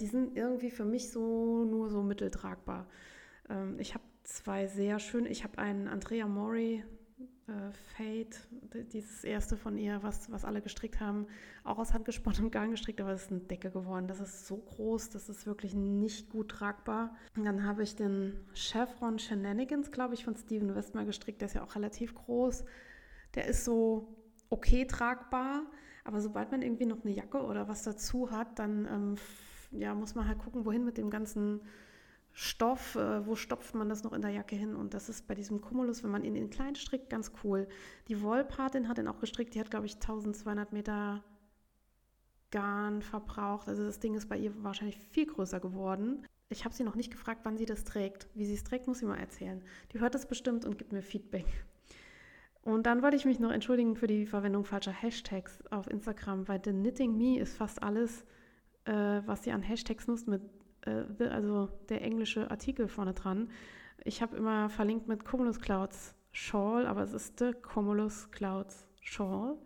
die 0.00 0.06
sind 0.06 0.36
irgendwie 0.36 0.70
für 0.70 0.86
mich 0.86 1.10
so 1.10 1.64
nur 1.64 1.90
so 1.90 2.02
mitteltragbar. 2.02 2.86
Ähm, 3.50 3.78
ich 3.78 3.92
habe 3.92 4.04
zwei 4.22 4.66
sehr 4.66 4.98
schöne, 4.98 5.28
ich 5.28 5.44
habe 5.44 5.58
einen 5.58 5.88
Andrea 5.88 6.26
Mori 6.26 6.82
äh, 7.46 7.72
Fate, 7.96 8.48
dieses 8.92 9.22
erste 9.24 9.56
von 9.56 9.76
ihr, 9.76 10.02
was, 10.02 10.30
was 10.30 10.44
alle 10.44 10.62
gestrickt 10.62 11.00
haben, 11.00 11.26
auch 11.62 11.78
aus 11.78 11.92
handgesponnenem 11.92 12.50
Garn 12.50 12.70
gestrickt, 12.70 13.00
aber 13.00 13.12
es 13.12 13.24
ist 13.24 13.30
eine 13.30 13.40
Decke 13.40 13.70
geworden. 13.70 14.08
Das 14.08 14.20
ist 14.20 14.46
so 14.46 14.56
groß, 14.56 15.10
das 15.10 15.28
ist 15.28 15.46
wirklich 15.46 15.74
nicht 15.74 16.30
gut 16.30 16.50
tragbar. 16.50 17.14
Und 17.36 17.44
dann 17.44 17.64
habe 17.64 17.82
ich 17.82 17.96
den 17.96 18.34
Chevron 18.54 19.18
Shenanigans, 19.18 19.90
glaube 19.90 20.14
ich, 20.14 20.24
von 20.24 20.36
Steven 20.36 20.74
Westmer 20.74 21.04
gestrickt. 21.04 21.40
Der 21.40 21.46
ist 21.46 21.54
ja 21.54 21.62
auch 21.62 21.74
relativ 21.74 22.14
groß. 22.14 22.64
Der 23.34 23.46
ist 23.46 23.64
so 23.64 24.16
okay 24.48 24.86
tragbar, 24.86 25.62
aber 26.04 26.20
sobald 26.20 26.50
man 26.50 26.62
irgendwie 26.62 26.86
noch 26.86 27.04
eine 27.04 27.12
Jacke 27.12 27.42
oder 27.42 27.68
was 27.68 27.82
dazu 27.82 28.30
hat, 28.30 28.58
dann 28.58 28.86
ähm, 28.86 29.14
ja, 29.70 29.94
muss 29.94 30.14
man 30.14 30.28
halt 30.28 30.38
gucken, 30.38 30.64
wohin 30.64 30.84
mit 30.84 30.98
dem 30.98 31.10
ganzen 31.10 31.60
Stoff, 32.36 32.96
äh, 32.96 33.24
wo 33.26 33.36
stopft 33.36 33.76
man 33.76 33.88
das 33.88 34.02
noch 34.02 34.12
in 34.12 34.20
der 34.20 34.32
Jacke 34.32 34.56
hin? 34.56 34.74
Und 34.74 34.92
das 34.92 35.08
ist 35.08 35.28
bei 35.28 35.36
diesem 35.36 35.60
Cumulus, 35.60 36.02
wenn 36.02 36.10
man 36.10 36.24
ihn 36.24 36.34
in 36.34 36.50
klein 36.50 36.74
strickt, 36.74 37.08
ganz 37.08 37.30
cool. 37.44 37.68
Die 38.08 38.20
Wollpatin 38.22 38.88
hat 38.88 38.98
ihn 38.98 39.06
auch 39.06 39.20
gestrickt, 39.20 39.54
die 39.54 39.60
hat, 39.60 39.70
glaube 39.70 39.86
ich, 39.86 39.94
1200 39.94 40.72
Meter 40.72 41.22
Garn 42.50 43.02
verbraucht. 43.02 43.68
Also 43.68 43.84
das 43.84 44.00
Ding 44.00 44.14
ist 44.14 44.28
bei 44.28 44.36
ihr 44.36 44.52
wahrscheinlich 44.64 44.98
viel 44.98 45.26
größer 45.26 45.60
geworden. 45.60 46.26
Ich 46.48 46.64
habe 46.64 46.74
sie 46.74 46.82
noch 46.82 46.96
nicht 46.96 47.12
gefragt, 47.12 47.42
wann 47.44 47.56
sie 47.56 47.66
das 47.66 47.84
trägt. 47.84 48.28
Wie 48.34 48.46
sie 48.46 48.54
es 48.54 48.64
trägt, 48.64 48.88
muss 48.88 48.98
sie 48.98 49.06
mal 49.06 49.18
erzählen. 49.18 49.62
Die 49.92 50.00
hört 50.00 50.16
das 50.16 50.26
bestimmt 50.26 50.64
und 50.64 50.76
gibt 50.76 50.92
mir 50.92 51.02
Feedback. 51.02 51.46
Und 52.62 52.86
dann 52.86 53.02
wollte 53.02 53.16
ich 53.16 53.26
mich 53.26 53.38
noch 53.38 53.52
entschuldigen 53.52 53.94
für 53.94 54.06
die 54.06 54.26
Verwendung 54.26 54.64
falscher 54.64 54.92
Hashtags 54.92 55.62
auf 55.70 55.88
Instagram, 55.88 56.48
weil 56.48 56.60
The 56.64 56.70
Knitting 56.70 57.16
Me 57.16 57.38
ist 57.38 57.56
fast 57.56 57.82
alles, 57.82 58.24
äh, 58.86 59.20
was 59.24 59.46
ihr 59.46 59.54
an 59.54 59.62
Hashtags 59.62 60.06
nutzt, 60.08 60.26
mit, 60.26 60.42
äh, 60.86 61.24
also 61.24 61.68
der 61.88 62.02
englische 62.02 62.50
Artikel 62.50 62.88
vorne 62.88 63.14
dran. 63.14 63.50
Ich 64.04 64.22
habe 64.22 64.36
immer 64.36 64.68
verlinkt 64.68 65.08
mit 65.08 65.24
Cumulus 65.24 65.60
Clouds 65.60 66.14
Shawl, 66.32 66.86
aber 66.86 67.02
es 67.02 67.12
ist 67.12 67.38
The 67.38 67.52
Cumulus 67.52 68.30
Clouds 68.30 68.86
Shawl. 69.00 69.56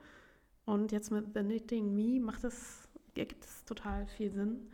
Und 0.65 0.93
jetzt 0.93 1.11
mit 1.11 1.27
The 1.35 1.41
Knitting 1.41 1.95
Me 1.95 2.21
macht 2.21 2.45
es, 2.45 2.89
ergibt 3.17 3.45
es 3.45 3.65
total 3.65 4.07
viel 4.07 4.31
Sinn. 4.31 4.71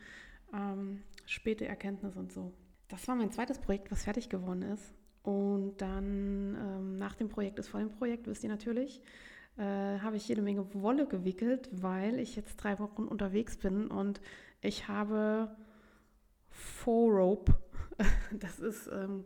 Ähm, 0.53 1.03
späte 1.25 1.67
Erkenntnis 1.67 2.17
und 2.17 2.33
so. 2.33 2.53
Das 2.89 3.07
war 3.09 3.15
mein 3.15 3.31
zweites 3.31 3.59
Projekt, 3.59 3.91
was 3.91 4.05
fertig 4.05 4.29
geworden 4.29 4.63
ist. 4.63 4.93
Und 5.23 5.77
dann 5.79 6.57
ähm, 6.61 6.99
nach 6.99 7.15
dem 7.15 7.29
Projekt 7.29 7.59
ist 7.59 7.69
vor 7.69 7.81
dem 7.81 7.91
Projekt, 7.91 8.27
wisst 8.27 8.45
ihr 8.45 8.51
natürlich, 8.51 9.01
äh, 9.57 9.99
habe 10.01 10.17
ich 10.17 10.29
jede 10.29 10.43
Menge 10.43 10.67
Wolle 10.75 11.07
gewickelt, 11.07 11.71
weil 11.73 12.19
ich 12.19 12.37
jetzt 12.37 12.57
drei 12.57 12.79
Wochen 12.79 13.05
unterwegs 13.05 13.57
bin 13.57 13.87
und 13.87 14.21
ich 14.61 14.89
habe 14.89 15.57
Faux-Rope. 16.55 17.55
Das 18.33 18.59
ist, 18.59 18.89
ähm, 18.89 19.25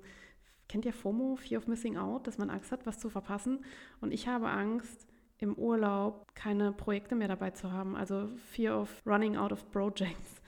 kennt 0.68 0.84
ihr 0.84 0.92
FOMO, 0.92 1.36
Fear 1.36 1.62
of 1.62 1.68
Missing 1.68 1.96
Out, 1.96 2.26
dass 2.26 2.36
man 2.36 2.50
Angst 2.50 2.70
hat, 2.70 2.84
was 2.84 2.98
zu 2.98 3.08
verpassen. 3.08 3.64
Und 4.02 4.12
ich 4.12 4.28
habe 4.28 4.50
Angst, 4.50 5.08
im 5.38 5.54
Urlaub 5.54 6.34
keine 6.34 6.72
Projekte 6.72 7.14
mehr 7.14 7.28
dabei 7.28 7.50
zu 7.50 7.72
haben. 7.72 7.96
Also 7.96 8.28
Fear 8.52 8.80
of 8.80 9.02
Running 9.06 9.36
Out 9.36 9.52
of 9.52 9.70
Projects. 9.70 10.42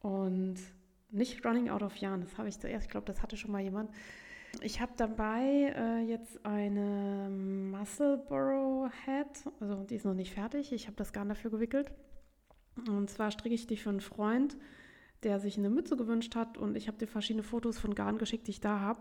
Und 0.00 0.56
nicht 1.10 1.44
Running 1.44 1.70
Out 1.70 1.82
of 1.82 1.96
Yarn, 1.96 2.20
das 2.20 2.36
habe 2.36 2.48
ich 2.48 2.58
zuerst, 2.58 2.86
ich 2.86 2.90
glaube, 2.90 3.06
das 3.06 3.22
hatte 3.22 3.36
schon 3.36 3.52
mal 3.52 3.62
jemand. 3.62 3.90
Ich 4.62 4.80
habe 4.80 4.92
dabei 4.96 5.72
äh, 5.76 6.00
jetzt 6.00 6.44
eine 6.44 7.28
Muscleboro 7.30 8.88
Hat, 9.06 9.44
also 9.60 9.84
die 9.84 9.96
ist 9.96 10.04
noch 10.04 10.14
nicht 10.14 10.32
fertig. 10.32 10.72
Ich 10.72 10.86
habe 10.86 10.96
das 10.96 11.12
Garn 11.12 11.28
dafür 11.28 11.50
gewickelt. 11.50 11.92
Und 12.88 13.10
zwar 13.10 13.30
stricke 13.30 13.54
ich 13.54 13.66
die 13.66 13.76
für 13.76 13.90
einen 13.90 14.00
Freund, 14.00 14.56
der 15.22 15.40
sich 15.40 15.58
eine 15.58 15.70
Mütze 15.70 15.96
gewünscht 15.96 16.36
hat. 16.36 16.58
Und 16.58 16.76
ich 16.76 16.88
habe 16.88 16.98
dir 16.98 17.06
verschiedene 17.06 17.42
Fotos 17.42 17.78
von 17.78 17.94
Garn 17.94 18.18
geschickt, 18.18 18.46
die 18.46 18.52
ich 18.52 18.60
da 18.60 18.80
habe. 18.80 19.00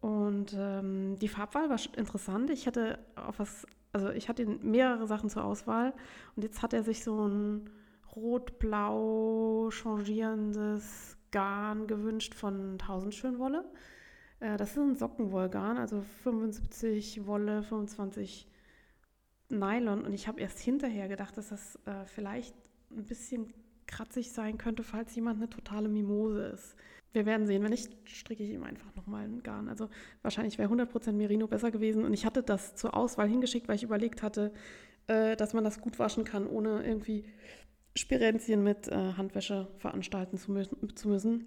Und 0.00 0.54
ähm, 0.56 1.16
die 1.18 1.28
Farbwahl 1.28 1.68
war 1.70 1.78
interessant. 1.96 2.50
Ich 2.50 2.66
hatte 2.66 2.98
auf 3.16 3.38
was, 3.38 3.66
also 3.92 4.10
ich 4.10 4.28
hatte 4.28 4.46
mehrere 4.46 5.06
Sachen 5.06 5.28
zur 5.28 5.44
Auswahl. 5.44 5.92
Und 6.36 6.42
jetzt 6.42 6.62
hat 6.62 6.72
er 6.72 6.82
sich 6.82 7.02
so 7.02 7.26
ein 7.26 7.70
rot-blau 8.14 9.70
changierendes 9.70 11.16
Garn 11.30 11.86
gewünscht 11.86 12.34
von 12.34 12.78
Tausendschönwolle. 12.78 13.64
Äh, 14.40 14.56
das 14.56 14.70
ist 14.72 14.78
ein 14.78 14.96
Sockenwollgarn, 14.96 15.78
also 15.78 16.02
75 16.22 17.26
Wolle, 17.26 17.62
25 17.62 18.48
Nylon. 19.50 20.04
Und 20.04 20.12
ich 20.12 20.28
habe 20.28 20.40
erst 20.40 20.60
hinterher 20.60 21.08
gedacht, 21.08 21.36
dass 21.36 21.48
das 21.48 21.76
äh, 21.86 22.04
vielleicht 22.06 22.54
ein 22.90 23.04
bisschen 23.04 23.52
kratzig 23.88 24.30
sein 24.30 24.58
könnte, 24.58 24.84
falls 24.84 25.14
jemand 25.16 25.38
eine 25.38 25.50
totale 25.50 25.88
Mimose 25.88 26.46
ist. 26.46 26.76
Wir 27.12 27.26
werden 27.26 27.46
sehen. 27.46 27.62
Wenn 27.62 27.70
nicht, 27.70 27.90
stricke 28.04 28.44
ich 28.44 28.50
ihm 28.50 28.62
einfach 28.62 28.94
nochmal 28.94 29.24
ein 29.24 29.42
Garn. 29.42 29.68
Also 29.68 29.88
wahrscheinlich 30.22 30.58
wäre 30.58 30.72
100% 30.72 31.12
Merino 31.12 31.48
besser 31.48 31.70
gewesen. 31.70 32.04
Und 32.04 32.12
ich 32.12 32.24
hatte 32.24 32.42
das 32.42 32.76
zur 32.76 32.94
Auswahl 32.94 33.28
hingeschickt, 33.28 33.66
weil 33.66 33.76
ich 33.76 33.82
überlegt 33.82 34.22
hatte, 34.22 34.52
äh, 35.08 35.34
dass 35.34 35.54
man 35.54 35.64
das 35.64 35.80
gut 35.80 35.98
waschen 35.98 36.24
kann, 36.24 36.46
ohne 36.46 36.84
irgendwie 36.84 37.24
Spirenzien 37.96 38.62
mit 38.62 38.88
äh, 38.88 39.14
Handwäsche 39.14 39.68
veranstalten 39.78 40.36
zu, 40.36 40.52
mü 40.52 40.64
zu 40.94 41.08
müssen 41.08 41.46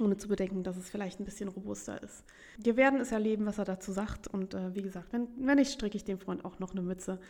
ohne 0.00 0.16
zu 0.16 0.28
bedenken, 0.28 0.62
dass 0.62 0.76
es 0.76 0.90
vielleicht 0.90 1.20
ein 1.20 1.24
bisschen 1.24 1.48
robuster 1.48 2.02
ist. 2.02 2.24
Wir 2.58 2.76
werden 2.76 3.00
es 3.00 3.12
erleben, 3.12 3.46
was 3.46 3.58
er 3.58 3.64
dazu 3.64 3.92
sagt. 3.92 4.26
Und 4.26 4.54
äh, 4.54 4.74
wie 4.74 4.82
gesagt, 4.82 5.12
wenn, 5.12 5.28
wenn 5.38 5.56
nicht, 5.56 5.72
stricke 5.72 5.96
ich 5.96 6.04
dem 6.04 6.18
Freund 6.18 6.44
auch 6.44 6.58
noch 6.58 6.72
eine 6.72 6.82
Mütze. 6.82 7.20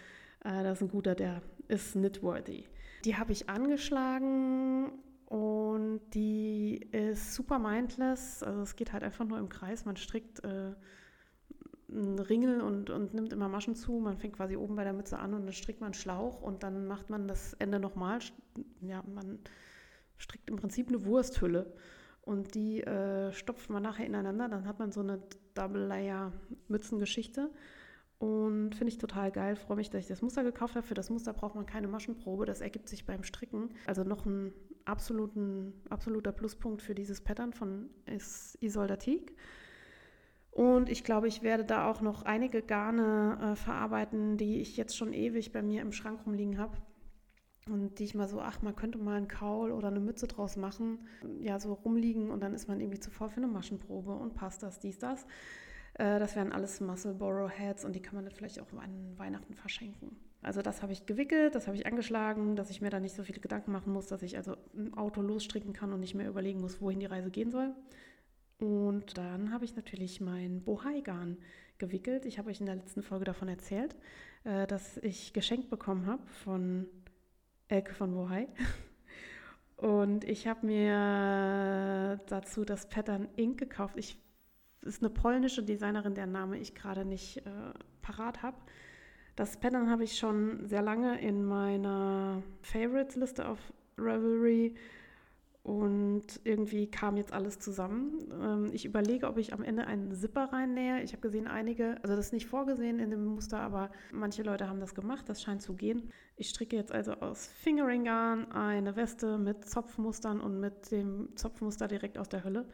Äh, 0.45 0.63
das 0.63 0.79
ist 0.79 0.83
ein 0.83 0.89
guter, 0.89 1.15
der 1.15 1.43
ist 1.69 1.93
knitworthy. 1.93 2.65
Die 3.05 3.17
habe 3.17 3.33
ich 3.33 3.49
angeschlagen 3.49 4.93
und 5.27 6.01
die 6.15 6.77
ist 6.93 7.35
super 7.35 7.59
mindless. 7.59 8.43
Also 8.43 8.63
es 8.63 8.77
geht 8.77 8.93
halt 8.93 9.03
einfach 9.03 9.25
nur 9.25 9.39
im 9.39 9.49
Kreis. 9.49 9.85
Man 9.85 9.97
strickt 9.97 10.45
äh, 10.45 10.75
einen 11.91 12.19
Ringel 12.19 12.61
und, 12.61 12.91
und 12.91 13.15
nimmt 13.15 13.33
immer 13.33 13.49
Maschen 13.49 13.75
zu. 13.75 13.93
Man 13.99 14.19
fängt 14.19 14.37
quasi 14.37 14.57
oben 14.57 14.77
bei 14.77 14.85
der 14.85 14.93
Mütze 14.93 15.19
an 15.19 15.35
und 15.35 15.45
dann 15.47 15.53
strickt 15.53 15.81
man 15.81 15.89
einen 15.89 15.95
Schlauch 15.95 16.41
und 16.43 16.63
dann 16.63 16.87
macht 16.87 17.11
man 17.11 17.27
das 17.29 17.55
Ende 17.55 17.79
nochmal. 17.79 18.21
Ja, 18.81 19.03
man 19.13 19.39
strickt 20.17 20.49
im 20.49 20.57
Prinzip 20.57 20.89
eine 20.89 21.05
Wursthülle 21.05 21.73
und 22.23 22.55
die 22.55 22.83
äh, 22.83 23.33
stopft 23.33 23.71
man 23.71 23.83
nachher 23.83 24.07
ineinander. 24.07 24.49
Dann 24.49 24.67
hat 24.67 24.79
man 24.79 24.93
so 24.93 25.01
eine 25.01 25.21
Double-Layer-Mützengeschichte. 25.55 27.51
Und 28.19 28.75
finde 28.75 28.89
ich 28.89 28.99
total 28.99 29.31
geil. 29.31 29.57
Freue 29.57 29.77
mich, 29.77 29.91
dass 29.91 30.03
ich 30.03 30.09
das 30.09 30.23
Muster 30.23 30.45
gekauft 30.45 30.77
habe. 30.77 30.87
Für 30.87 30.95
das 30.95 31.11
Muster 31.11 31.33
braucht 31.33 31.55
man 31.55 31.67
keine 31.67 31.89
Maschenprobe. 31.89 32.47
Das 32.47 32.61
ergibt 32.61 32.89
sich 32.89 33.05
beim 33.05 33.23
Stricken. 33.25 33.71
Also 33.87 34.05
noch 34.05 34.25
ein 34.25 34.53
absoluten, 34.85 35.73
absoluter 35.91 36.33
Pluspunkt 36.33 36.83
für 36.83 36.95
dieses 36.95 37.21
Pattern 37.21 37.53
von 37.53 37.91
Isolda 38.61 38.97
Teague. 38.97 39.35
Und 40.55 40.89
ich 40.89 41.03
glaube, 41.03 41.27
ich 41.27 41.43
werde 41.43 41.65
da 41.65 41.91
auch 41.91 42.01
noch 42.01 42.23
einige 42.23 42.63
Garne 42.63 43.39
äh, 43.43 43.57
verarbeiten, 43.57 44.37
die 44.37 44.61
ich 44.61 44.77
jetzt 44.77 44.97
schon 44.97 45.13
ewig 45.13 45.53
bei 45.53 45.63
mir 45.63 45.83
im 45.83 45.91
Schrank 45.91 46.21
rumliegen 46.25 46.59
habe 46.59 46.79
und 47.69 47.99
die 47.99 48.05
ich 48.05 48.15
mal 48.15 48.29
so, 48.29 48.41
ach, 48.41 48.63
man 48.63 48.77
könnte 48.77 48.99
mal 48.99 49.17
einen 49.17 49.27
Kaul 49.27 49.73
oder 49.73 49.89
eine 49.89 49.99
Mütze 49.99 50.29
draus 50.29 50.57
machen, 50.57 51.09
ja, 51.41 51.59
so 51.59 51.73
rumliegen 51.73 52.31
und 52.31 52.41
dann 52.41 52.55
ist 52.55 52.69
man 52.69 52.81
irgendwie 52.81 53.01
zu 53.01 53.11
voll 53.11 53.31
für 53.31 53.39
eine 53.39 53.49
Maschenprobe 53.49 54.15
und 54.15 54.35
passt 54.35 54.63
das, 54.63 54.79
dies, 54.79 54.99
das. 54.99 55.27
Äh, 55.95 56.19
das 56.19 56.37
wären 56.37 56.53
alles 56.53 56.81
Muscle 56.81 57.15
Borrow 57.15 57.51
Heads 57.51 57.85
und 57.85 57.95
die 57.95 58.03
kann 58.03 58.15
man 58.15 58.25
dann 58.25 58.35
vielleicht 58.35 58.61
auch 58.61 58.73
an 58.73 59.15
Weihnachten 59.17 59.55
verschenken. 59.55 60.17
Also 60.43 60.61
das 60.61 60.83
habe 60.83 60.93
ich 60.93 61.07
gewickelt, 61.07 61.55
das 61.55 61.67
habe 61.67 61.77
ich 61.77 61.87
angeschlagen, 61.87 62.55
dass 62.55 62.69
ich 62.69 62.83
mir 62.83 62.91
da 62.91 63.01
nicht 63.01 63.15
so 63.15 63.23
viele 63.23 63.41
Gedanken 63.41 63.73
machen 63.73 63.93
muss, 63.93 64.09
dass 64.09 64.23
ich 64.23 64.37
also 64.37 64.57
im 64.75 64.93
Auto 64.93 65.23
losstricken 65.23 65.73
kann 65.73 65.93
und 65.93 66.01
nicht 66.01 66.15
mehr 66.15 66.29
überlegen 66.29 66.61
muss, 66.61 66.83
wohin 66.83 67.01
die 67.01 67.07
Reise 67.07 67.31
gehen 67.31 67.51
soll. 67.51 67.75
Und 68.59 69.17
dann 69.17 69.53
habe 69.53 69.65
ich 69.65 69.75
natürlich 69.75 70.21
mein 70.21 70.63
Bohai-Garn 70.63 71.39
gewickelt. 71.79 72.27
Ich 72.27 72.39
habe 72.39 72.51
euch 72.51 72.61
in 72.61 72.67
der 72.67 72.77
letzten 72.77 73.03
Folge 73.03 73.25
davon 73.25 73.49
erzählt, 73.49 73.97
äh, 74.45 74.67
dass 74.67 74.99
ich 74.99 75.33
geschenkt 75.33 75.71
bekommen 75.71 76.07
habe 76.07 76.27
von 76.45 76.87
Elke 77.69 77.95
von 77.95 78.15
Wohai. 78.15 78.49
Und 79.77 80.25
ich 80.25 80.47
habe 80.47 80.67
mir 80.67 82.21
dazu 82.27 82.65
das 82.65 82.89
Pattern 82.89 83.29
Ink 83.37 83.59
gekauft. 83.59 83.97
Ich 83.97 84.19
ist 84.85 85.03
eine 85.03 85.11
polnische 85.11 85.63
Designerin, 85.63 86.15
deren 86.15 86.33
Name 86.33 86.59
ich 86.59 86.75
gerade 86.75 87.05
nicht 87.05 87.39
äh, 87.39 87.51
parat 88.03 88.43
habe. 88.43 88.57
Das 89.37 89.59
Pattern 89.59 89.91
habe 89.91 90.05
ich 90.05 90.17
schon 90.17 90.67
sehr 90.67 90.83
lange 90.83 91.21
in 91.21 91.45
meiner 91.45 92.43
Favorites-Liste 92.63 93.49
auf 93.49 93.59
Revelry 93.99 94.77
und 95.65 96.25
irgendwie 96.45 96.91
kam 96.91 97.17
jetzt 97.17 97.33
alles 97.33 97.59
zusammen. 97.59 98.19
Ähm, 98.31 98.71
ich 98.75 98.85
überlege, 98.85 99.27
ob 99.27 99.39
ich 99.39 99.55
am 99.55 99.63
Ende 99.63 99.87
einen 99.87 100.13
Zipper 100.13 100.53
reinnähe. 100.53 101.03
Ich 101.03 101.13
habe 101.13 101.23
gesehen, 101.23 101.49
einige, 101.49 101.97
also 102.03 102.15
das 102.15 102.27
ist 102.27 102.33
nicht 102.35 102.47
vorgesehen 102.47 102.99
in 102.99 103.11
dem 103.11 103.25
Muster, 103.25 103.61
aber 103.61 103.91
manche 104.13 104.43
Leute 104.43 104.69
haben 104.69 104.79
das 104.79 104.95
gemacht. 104.95 105.27
Das 105.27 105.43
scheint 105.43 105.63
zu 105.63 105.73
gehen. 105.73 106.11
Ich 106.37 106.51
stricke 106.51 106.77
jetzt 106.77 106.93
also 106.93 107.15
aus 107.15 107.47
Fingering 107.47 108.05
Garn 108.05 108.53
eine 108.53 108.95
Weste 108.95 109.39
mit 109.39 109.65
Zopfmustern 109.65 110.43
und 110.43 110.61
mit 110.61 110.91
dem 110.91 111.35
Zopfmuster 111.35 111.89
direkt 111.89 112.19
aus 112.19 112.29
der 112.29 112.45
Hülle. 112.45 112.69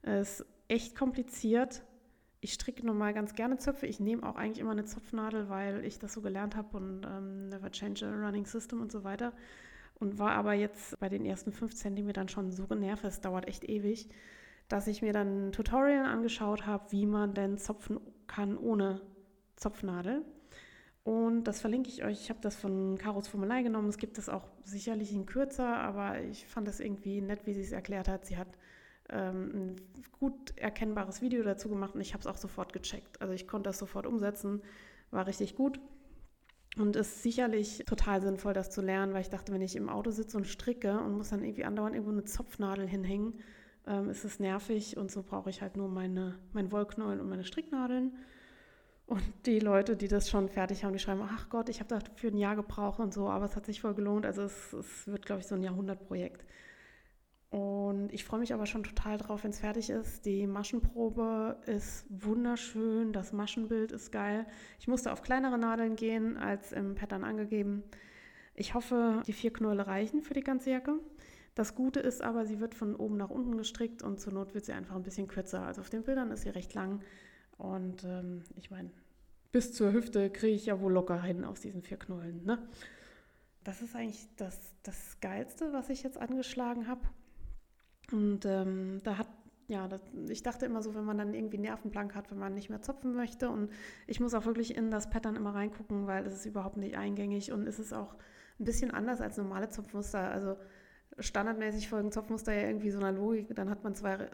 Es 0.00 0.42
echt 0.70 0.96
kompliziert. 0.96 1.82
Ich 2.40 2.54
stricke 2.54 2.86
normal 2.86 3.12
ganz 3.12 3.34
gerne 3.34 3.58
Zöpfe. 3.58 3.86
Ich 3.86 4.00
nehme 4.00 4.26
auch 4.26 4.36
eigentlich 4.36 4.60
immer 4.60 4.70
eine 4.70 4.84
Zopfnadel, 4.86 5.48
weil 5.48 5.84
ich 5.84 5.98
das 5.98 6.14
so 6.14 6.22
gelernt 6.22 6.56
habe 6.56 6.76
und 6.76 7.04
ähm, 7.04 7.48
Never 7.48 7.70
Change 7.70 8.06
a 8.06 8.26
Running 8.26 8.46
System 8.46 8.80
und 8.80 8.90
so 8.90 9.04
weiter 9.04 9.32
und 10.00 10.18
war 10.18 10.32
aber 10.32 10.54
jetzt 10.54 10.98
bei 10.98 11.08
den 11.08 11.24
ersten 11.24 11.52
fünf 11.52 11.74
Zentimetern 11.74 12.28
schon 12.28 12.50
so 12.50 12.66
genervt, 12.66 13.04
es 13.04 13.20
dauert 13.20 13.46
echt 13.46 13.64
ewig, 13.64 14.08
dass 14.68 14.86
ich 14.86 15.02
mir 15.02 15.12
dann 15.12 15.48
ein 15.48 15.52
Tutorial 15.52 16.06
angeschaut 16.06 16.66
habe, 16.66 16.90
wie 16.90 17.06
man 17.06 17.34
denn 17.34 17.58
zopfen 17.58 18.00
kann 18.26 18.56
ohne 18.56 19.02
Zopfnadel. 19.56 20.24
Und 21.02 21.44
das 21.44 21.60
verlinke 21.60 21.88
ich 21.88 22.04
euch. 22.04 22.20
Ich 22.22 22.30
habe 22.30 22.40
das 22.40 22.56
von 22.56 22.96
Karos 22.98 23.28
Formelei 23.28 23.62
genommen. 23.62 23.88
Es 23.88 23.98
gibt 23.98 24.16
es 24.18 24.28
auch 24.28 24.48
sicherlich 24.64 25.12
in 25.12 25.26
kürzer, 25.26 25.76
aber 25.78 26.20
ich 26.20 26.46
fand 26.46 26.68
das 26.68 26.78
irgendwie 26.78 27.20
nett, 27.20 27.46
wie 27.46 27.54
sie 27.54 27.62
es 27.62 27.72
erklärt 27.72 28.06
hat. 28.08 28.26
Sie 28.26 28.36
hat 28.36 28.48
ähm, 29.12 29.50
ein 29.54 29.76
gut 30.18 30.56
erkennbares 30.56 31.22
Video 31.22 31.42
dazu 31.42 31.68
gemacht 31.68 31.94
und 31.94 32.00
ich 32.00 32.12
habe 32.12 32.20
es 32.20 32.26
auch 32.26 32.36
sofort 32.36 32.72
gecheckt. 32.72 33.20
Also 33.20 33.34
ich 33.34 33.46
konnte 33.46 33.68
das 33.68 33.78
sofort 33.78 34.06
umsetzen, 34.06 34.62
war 35.10 35.26
richtig 35.26 35.56
gut. 35.56 35.80
Und 36.78 36.94
es 36.94 37.08
ist 37.08 37.22
sicherlich 37.22 37.84
total 37.86 38.22
sinnvoll, 38.22 38.52
das 38.52 38.70
zu 38.70 38.80
lernen, 38.80 39.12
weil 39.12 39.22
ich 39.22 39.30
dachte, 39.30 39.52
wenn 39.52 39.62
ich 39.62 39.74
im 39.74 39.88
Auto 39.88 40.10
sitze 40.10 40.36
und 40.36 40.46
stricke 40.46 41.00
und 41.00 41.16
muss 41.16 41.30
dann 41.30 41.42
irgendwie 41.42 41.64
andauernd 41.64 41.94
irgendwo 41.96 42.12
eine 42.12 42.24
Zopfnadel 42.24 42.86
hinhängen, 42.86 43.40
ähm, 43.86 44.08
ist 44.08 44.24
es 44.24 44.38
nervig 44.38 44.96
und 44.96 45.10
so 45.10 45.22
brauche 45.22 45.50
ich 45.50 45.62
halt 45.62 45.76
nur 45.76 45.88
meine, 45.88 46.38
mein 46.52 46.70
Wollknäuel 46.70 47.20
und 47.20 47.28
meine 47.28 47.44
Stricknadeln. 47.44 48.12
Und 49.06 49.22
die 49.46 49.58
Leute, 49.58 49.96
die 49.96 50.06
das 50.06 50.30
schon 50.30 50.48
fertig 50.48 50.84
haben, 50.84 50.92
die 50.92 51.00
schreiben, 51.00 51.28
ach 51.28 51.48
Gott, 51.48 51.68
ich 51.68 51.80
habe 51.80 51.88
dafür 51.88 52.30
ein 52.30 52.38
Jahr 52.38 52.54
gebraucht 52.54 53.00
und 53.00 53.12
so, 53.12 53.28
aber 53.28 53.46
es 53.46 53.56
hat 53.56 53.66
sich 53.66 53.80
voll 53.80 53.94
gelohnt. 53.94 54.24
Also 54.24 54.42
es, 54.42 54.72
es 54.72 55.06
wird, 55.08 55.26
glaube 55.26 55.40
ich, 55.40 55.48
so 55.48 55.56
ein 55.56 55.64
Jahrhundertprojekt. 55.64 56.44
Und 57.50 58.12
ich 58.12 58.24
freue 58.24 58.38
mich 58.38 58.54
aber 58.54 58.66
schon 58.66 58.84
total 58.84 59.18
drauf, 59.18 59.42
wenn 59.42 59.50
es 59.50 59.58
fertig 59.58 59.90
ist. 59.90 60.24
Die 60.24 60.46
Maschenprobe 60.46 61.58
ist 61.66 62.06
wunderschön, 62.08 63.12
das 63.12 63.32
Maschenbild 63.32 63.90
ist 63.90 64.12
geil. 64.12 64.46
Ich 64.78 64.86
musste 64.86 65.12
auf 65.12 65.22
kleinere 65.22 65.58
Nadeln 65.58 65.96
gehen 65.96 66.36
als 66.36 66.70
im 66.70 66.94
Pattern 66.94 67.24
angegeben. 67.24 67.82
Ich 68.54 68.74
hoffe, 68.74 69.22
die 69.26 69.32
vier 69.32 69.52
Knäule 69.52 69.88
reichen 69.88 70.22
für 70.22 70.34
die 70.34 70.42
ganze 70.42 70.70
Jacke. 70.70 71.00
Das 71.56 71.74
Gute 71.74 71.98
ist 71.98 72.22
aber, 72.22 72.46
sie 72.46 72.60
wird 72.60 72.76
von 72.76 72.94
oben 72.94 73.16
nach 73.16 73.30
unten 73.30 73.56
gestrickt 73.56 74.02
und 74.02 74.20
zur 74.20 74.32
Not 74.32 74.54
wird 74.54 74.64
sie 74.64 74.72
einfach 74.72 74.94
ein 74.94 75.02
bisschen 75.02 75.26
kürzer. 75.26 75.62
Also 75.62 75.80
auf 75.80 75.90
den 75.90 76.04
Bildern 76.04 76.30
ist 76.30 76.42
sie 76.42 76.50
recht 76.50 76.72
lang. 76.74 77.02
Und 77.58 78.04
ähm, 78.04 78.44
ich 78.56 78.70
meine, 78.70 78.90
bis 79.50 79.72
zur 79.72 79.92
Hüfte 79.92 80.30
kriege 80.30 80.54
ich 80.54 80.66
ja 80.66 80.80
wohl 80.80 80.92
locker 80.92 81.20
hin 81.20 81.44
aus 81.44 81.60
diesen 81.60 81.82
vier 81.82 81.98
Knollen. 81.98 82.44
Ne? 82.44 82.58
Das 83.64 83.82
ist 83.82 83.96
eigentlich 83.96 84.28
das, 84.36 84.58
das 84.84 85.18
Geilste, 85.20 85.72
was 85.72 85.90
ich 85.90 86.04
jetzt 86.04 86.18
angeschlagen 86.18 86.86
habe. 86.86 87.02
Und 88.12 88.44
ähm, 88.44 89.00
da 89.04 89.18
hat, 89.18 89.28
ja, 89.68 89.88
das, 89.88 90.00
ich 90.28 90.42
dachte 90.42 90.66
immer 90.66 90.82
so, 90.82 90.94
wenn 90.94 91.04
man 91.04 91.18
dann 91.18 91.34
irgendwie 91.34 91.58
Nervenblank 91.58 92.14
hat, 92.14 92.30
wenn 92.30 92.38
man 92.38 92.54
nicht 92.54 92.70
mehr 92.70 92.82
zopfen 92.82 93.14
möchte. 93.14 93.50
Und 93.50 93.70
ich 94.06 94.20
muss 94.20 94.34
auch 94.34 94.46
wirklich 94.46 94.76
in 94.76 94.90
das 94.90 95.10
Pattern 95.10 95.36
immer 95.36 95.54
reingucken, 95.54 96.06
weil 96.06 96.26
es 96.26 96.34
ist 96.34 96.46
überhaupt 96.46 96.76
nicht 96.76 96.96
eingängig 96.96 97.52
und 97.52 97.66
es 97.66 97.78
ist 97.78 97.92
auch 97.92 98.14
ein 98.58 98.64
bisschen 98.64 98.90
anders 98.90 99.20
als 99.20 99.36
normale 99.36 99.68
Zopfmuster. 99.68 100.30
Also 100.30 100.56
standardmäßig 101.18 101.88
folgen 101.88 102.12
Zopfmuster 102.12 102.52
ja 102.52 102.68
irgendwie 102.68 102.90
so 102.90 102.98
einer 102.98 103.12
Logik. 103.12 103.54
Dann 103.54 103.70
hat 103.70 103.84
man 103.84 103.94
zwei, 103.94 104.30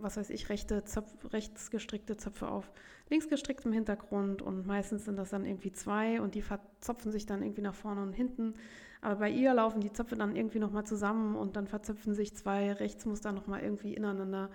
was 0.00 0.16
weiß 0.16 0.30
ich, 0.30 0.48
rechte 0.48 0.84
Zopf, 0.84 1.32
rechts 1.32 1.70
gestrickte 1.70 2.16
Zöpfe 2.16 2.48
auf 2.48 2.70
links 3.08 3.28
gestricktem 3.28 3.72
Hintergrund 3.72 4.40
und 4.40 4.66
meistens 4.66 5.04
sind 5.04 5.16
das 5.16 5.30
dann 5.30 5.44
irgendwie 5.44 5.72
zwei 5.72 6.20
und 6.20 6.34
die 6.34 6.42
verzopfen 6.42 7.12
sich 7.12 7.26
dann 7.26 7.42
irgendwie 7.42 7.62
nach 7.62 7.74
vorne 7.74 8.02
und 8.02 8.12
hinten. 8.12 8.54
Aber 9.02 9.16
bei 9.16 9.30
ihr 9.30 9.52
laufen 9.52 9.80
die 9.80 9.92
Zöpfe 9.92 10.16
dann 10.16 10.36
irgendwie 10.36 10.60
nochmal 10.60 10.86
zusammen 10.86 11.34
und 11.34 11.56
dann 11.56 11.66
verzöpfen 11.66 12.14
sich 12.14 12.36
zwei 12.36 12.72
Rechtsmuster 12.72 13.32
nochmal 13.32 13.60
irgendwie 13.60 13.94
ineinander. 13.94 14.48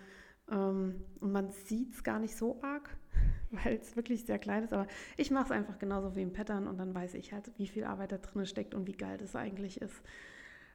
Ähm, 0.49 1.03
und 1.19 1.33
man 1.33 1.51
sieht 1.51 1.93
es 1.93 2.03
gar 2.03 2.17
nicht 2.17 2.35
so 2.35 2.61
arg, 2.63 2.89
weil 3.51 3.75
es 3.75 3.97
wirklich 3.97 4.25
sehr 4.25 4.39
klein 4.39 4.63
ist. 4.63 4.71
Aber 4.71 4.87
ich 5.17 5.31
mache 5.31 5.45
es 5.45 5.51
einfach 5.51 5.77
genauso 5.79 6.15
wie 6.15 6.21
im 6.21 6.31
Pattern 6.31 6.67
und 6.67 6.77
dann 6.77 6.95
weiß 6.95 7.15
ich 7.15 7.33
halt, 7.33 7.51
wie 7.57 7.67
viel 7.67 7.83
Arbeit 7.83 8.13
da 8.13 8.19
drin 8.19 8.45
steckt 8.45 8.73
und 8.73 8.87
wie 8.87 8.95
geil 8.95 9.17
das 9.17 9.35
eigentlich 9.35 9.81
ist. 9.81 10.01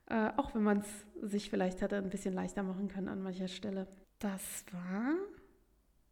Äh, 0.07 0.31
auch 0.37 0.55
wenn 0.55 0.63
man 0.63 0.81
es 0.81 1.31
sich 1.31 1.49
vielleicht 1.49 1.81
hätte 1.81 1.97
ein 1.97 2.11
bisschen 2.11 2.35
leichter 2.35 2.63
machen 2.63 2.89
können 2.89 3.09
an 3.09 3.23
mancher 3.23 3.49
Stelle. 3.49 3.89
Das 4.19 4.67
war. 4.71 5.15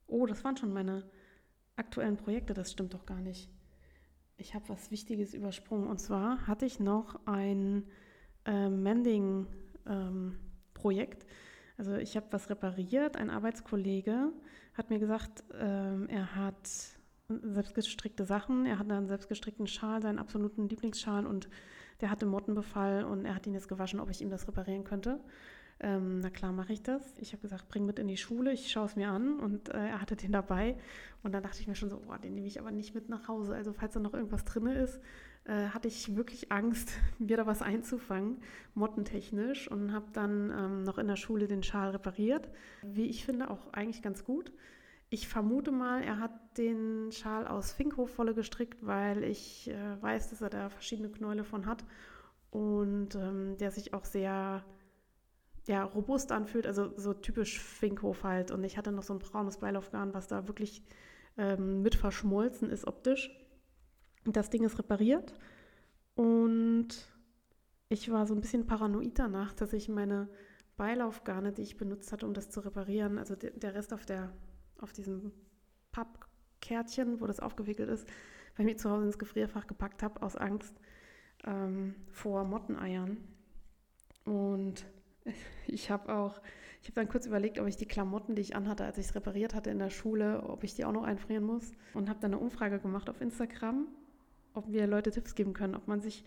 Oh, 0.07 0.25
das 0.25 0.43
waren 0.45 0.57
schon 0.57 0.73
meine 0.73 1.05
aktuellen 1.77 2.17
Projekte. 2.17 2.55
Das 2.55 2.73
stimmt 2.73 2.95
doch 2.95 3.05
gar 3.05 3.21
nicht. 3.21 3.51
Ich 4.41 4.55
habe 4.55 4.69
was 4.69 4.91
Wichtiges 4.91 5.35
übersprungen. 5.35 5.87
Und 5.87 6.01
zwar 6.01 6.47
hatte 6.47 6.65
ich 6.65 6.81
noch 6.81 7.21
ein 7.27 7.85
äh, 8.47 8.71
Mending-Projekt. 8.71 11.25
Ähm, 11.25 11.29
also 11.77 11.97
ich 11.97 12.17
habe 12.17 12.27
was 12.31 12.49
repariert. 12.49 13.17
Ein 13.17 13.29
Arbeitskollege 13.31 14.33
hat 14.75 14.91
mir 14.91 14.99
gesagt, 14.99 15.45
ähm, 15.59 16.09
er 16.09 16.35
hat 16.35 16.71
selbstgestrickte 17.29 18.25
Sachen. 18.25 18.65
Er 18.65 18.79
hat 18.79 18.91
einen 18.91 19.09
selbstgestrickten 19.09 19.67
Schal, 19.67 20.01
seinen 20.01 20.19
absoluten 20.19 20.67
Lieblingsschal 20.69 21.27
und 21.27 21.51
der 22.01 22.11
hatte 22.11 22.25
Mottenbefall 22.25 23.05
und 23.05 23.27
er 23.27 23.35
hat 23.35 23.47
ihn 23.47 23.53
jetzt 23.53 23.69
gewaschen, 23.69 24.01
ob 24.01 24.09
ich 24.11 24.23
ihm 24.23 24.31
das 24.31 24.49
reparieren 24.49 24.85
könnte. 24.85 25.21
Ähm, 25.83 26.21
na 26.21 26.29
klar, 26.29 26.53
mache 26.53 26.75
ich 26.75 26.83
das. 26.83 27.03
Ich 27.19 27.33
habe 27.33 27.41
gesagt, 27.41 27.69
bring 27.69 27.87
mit 27.87 27.99
in 27.99 28.07
die 28.07 28.19
Schule, 28.19 28.53
ich 28.53 28.71
schaue 28.71 28.85
es 28.85 28.97
mir 28.97 29.09
an 29.09 29.41
und 29.41 29.71
äh, 29.71 29.89
er 29.89 30.01
hatte 30.01 30.15
den 30.15 30.33
dabei. 30.33 30.77
Und 31.23 31.33
dann 31.33 31.43
dachte 31.43 31.59
ich 31.61 31.67
mir 31.67 31.75
schon 31.75 31.89
so, 31.89 31.99
boah, 32.01 32.19
den 32.19 32.35
nehme 32.35 32.47
ich 32.47 32.61
aber 32.61 32.71
nicht 32.71 32.95
mit 32.95 33.09
nach 33.09 33.29
Hause. 33.29 33.55
Also 33.55 33.73
falls 33.73 33.95
da 33.95 34.01
noch 34.01 34.13
irgendwas 34.13 34.45
drin 34.45 34.67
ist, 34.67 35.01
äh, 35.45 35.69
hatte 35.69 35.89
ich 35.89 36.17
wirklich 36.17 36.53
Angst, 36.53 36.93
mir 37.19 37.39
da 37.39 37.47
was 37.47 37.63
einzufangen, 37.63 38.43
mottentechnisch. 38.75 39.71
Und 39.71 39.95
habe 39.95 40.07
dann 40.13 40.51
ähm, 40.51 40.83
noch 40.83 40.99
in 40.99 41.07
der 41.07 41.17
Schule 41.17 41.47
den 41.47 41.63
Schal 41.63 41.91
repariert. 41.91 42.51
Wie 42.83 43.07
ich 43.07 43.25
finde, 43.25 43.49
auch 43.49 43.73
eigentlich 43.73 44.03
ganz 44.03 44.23
gut. 44.23 44.53
Ich 45.09 45.29
vermute 45.29 45.73
mal, 45.73 46.03
er 46.03 46.21
hat 46.21 46.59
den 46.59 47.11
Schal 47.11 47.47
aus 47.47 47.73
Finkhof-Wolle 47.73 48.35
gestrickt, 48.35 48.87
weil 48.87 49.25
ich 49.25 49.71
äh, 49.71 50.03
weiß, 50.03 50.29
dass 50.29 50.43
er 50.43 50.51
da 50.51 50.69
verschiedene 50.69 51.09
Knäule 51.09 51.43
von 51.43 51.65
hat 51.65 51.85
und 52.51 53.15
ähm, 53.15 53.57
der 53.59 53.71
sich 53.71 53.95
auch 53.95 54.05
sehr 54.05 54.63
ja, 55.67 55.85
robust 55.85 56.33
anfühlt, 56.33 56.67
also 56.67 56.93
so 56.97 57.15
typisch 57.15 57.61
Finkhof 57.61 58.25
halt. 58.25 58.51
Und 58.51 58.65
ich 58.65 58.77
hatte 58.79 58.93
noch 58.93 59.03
so 59.03 59.15
ein 59.15 59.19
braunes 59.19 59.59
Beilaufgarn, 59.59 60.15
was 60.15 60.29
da 60.29 60.49
wirklich 60.49 60.83
ähm, 61.37 61.83
mit 61.83 61.95
verschmolzen 61.95 62.71
ist 62.71 62.87
optisch. 62.87 63.31
Das 64.25 64.51
Ding 64.51 64.65
ist 64.65 64.79
repariert 64.79 65.35
und 66.15 66.89
ich 67.89 68.11
war 68.11 68.27
so 68.27 68.35
ein 68.35 68.41
bisschen 68.41 68.67
paranoid 68.67 69.19
danach, 69.19 69.55
dass 69.55 69.73
ich 69.73 69.89
meine 69.89 70.29
Beilaufgarne, 70.77 71.53
die 71.53 71.63
ich 71.63 71.79
benutzt 71.79 72.13
hatte, 72.13 72.27
um 72.27 72.35
das 72.35 72.51
zu 72.51 72.61
reparieren, 72.61 73.19
also 73.19 73.35
der 73.35 73.75
Rest 73.75 73.93
auf 73.95 74.05
der 74.05 74.33
auf 74.79 74.93
diesem 74.93 75.33
Pappkärtchen, 75.93 77.21
wo 77.21 77.27
das 77.27 77.41
aufgewickelt 77.41 77.89
ist, 77.89 78.09
bei 78.57 78.65
mir 78.65 78.77
zu 78.77 78.91
Hause 78.91 79.07
ins 79.07 79.19
Gefrierfach 79.19 79.67
gepackt 79.67 80.03
habe, 80.03 80.23
aus 80.23 80.37
Angst 80.37 80.81
ähm, 81.45 81.95
vor 82.11 82.45
Motteneiern. 82.45 83.19
Und 84.25 84.87
ich 85.67 85.91
habe 85.91 86.15
auch, 86.15 86.41
ich 86.83 86.89
habe 86.89 86.95
dann 86.95 87.09
kurz 87.09 87.27
überlegt, 87.27 87.59
ob 87.59 87.67
ich 87.67 87.77
die 87.77 87.87
Klamotten, 87.87 88.35
die 88.35 88.43
ich 88.43 88.57
anhatte, 88.57 88.85
als 88.85 88.99
ich 88.99 89.07
es 89.07 89.15
repariert 89.15 89.55
hatte 89.55 89.71
in 89.71 89.79
der 89.79 89.91
Schule, 89.91 90.43
ob 90.45 90.65
ich 90.65 90.75
die 90.75 90.85
auch 90.85 90.93
noch 90.93 91.05
einfrieren 91.05 91.45
muss. 91.45 91.73
Und 91.95 92.09
habe 92.09 92.21
dann 92.21 92.33
eine 92.33 92.41
Umfrage 92.41 92.79
gemacht 92.79 93.11
auf 93.11 93.21
Instagram, 93.21 93.87
ob 94.55 94.69
mir 94.69 94.87
Leute 94.87 95.11
Tipps 95.11 95.35
geben 95.35 95.53
können, 95.53 95.75
ob 95.75 95.89
man 95.89 96.01
sich 96.01 96.25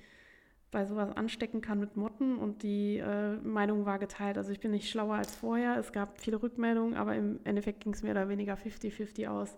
bei 0.73 0.85
sowas 0.85 1.15
anstecken 1.15 1.61
kann 1.61 1.79
mit 1.79 1.95
Motten 1.95 2.37
und 2.37 2.63
die 2.63 2.97
äh, 2.97 3.35
Meinung 3.37 3.85
war 3.85 3.99
geteilt. 3.99 4.37
Also 4.37 4.51
ich 4.51 4.59
bin 4.59 4.71
nicht 4.71 4.89
schlauer 4.89 5.15
als 5.15 5.33
vorher. 5.33 5.77
Es 5.77 5.93
gab 5.93 6.19
viele 6.19 6.41
Rückmeldungen, 6.41 6.95
aber 6.95 7.15
im 7.15 7.39
Endeffekt 7.43 7.81
ging 7.81 7.93
es 7.93 8.01
mehr 8.01 8.13
oder 8.13 8.27
weniger 8.27 8.55
50-50 8.55 9.27
aus. 9.27 9.55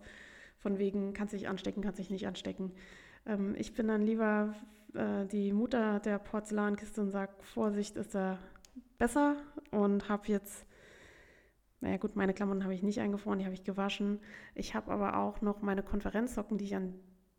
Von 0.58 0.78
wegen, 0.78 1.14
kannst 1.14 1.32
dich 1.32 1.48
anstecken, 1.48 1.82
kannst 1.82 1.98
dich 1.98 2.10
nicht 2.10 2.26
anstecken. 2.26 2.72
Ähm, 3.26 3.54
ich 3.56 3.72
bin 3.72 3.88
dann 3.88 4.02
lieber 4.02 4.54
äh, 4.94 5.26
die 5.26 5.52
Mutter 5.52 6.00
der 6.00 6.18
Porzellankiste 6.18 7.00
und 7.00 7.10
sage, 7.10 7.32
Vorsicht 7.40 7.96
ist 7.96 8.14
da 8.14 8.38
besser 8.98 9.36
und 9.70 10.08
habe 10.08 10.28
jetzt, 10.28 10.66
naja 11.80 11.96
gut, 11.96 12.16
meine 12.16 12.34
Klamotten 12.34 12.64
habe 12.64 12.74
ich 12.74 12.82
nicht 12.82 13.00
eingefroren, 13.00 13.38
die 13.38 13.44
habe 13.44 13.54
ich 13.54 13.64
gewaschen. 13.64 14.20
Ich 14.54 14.74
habe 14.74 14.90
aber 14.90 15.16
auch 15.16 15.40
noch 15.40 15.62
meine 15.62 15.82
Konferenzsocken, 15.82 16.58
die 16.58 16.64
ich 16.64 16.76
an 16.76 16.94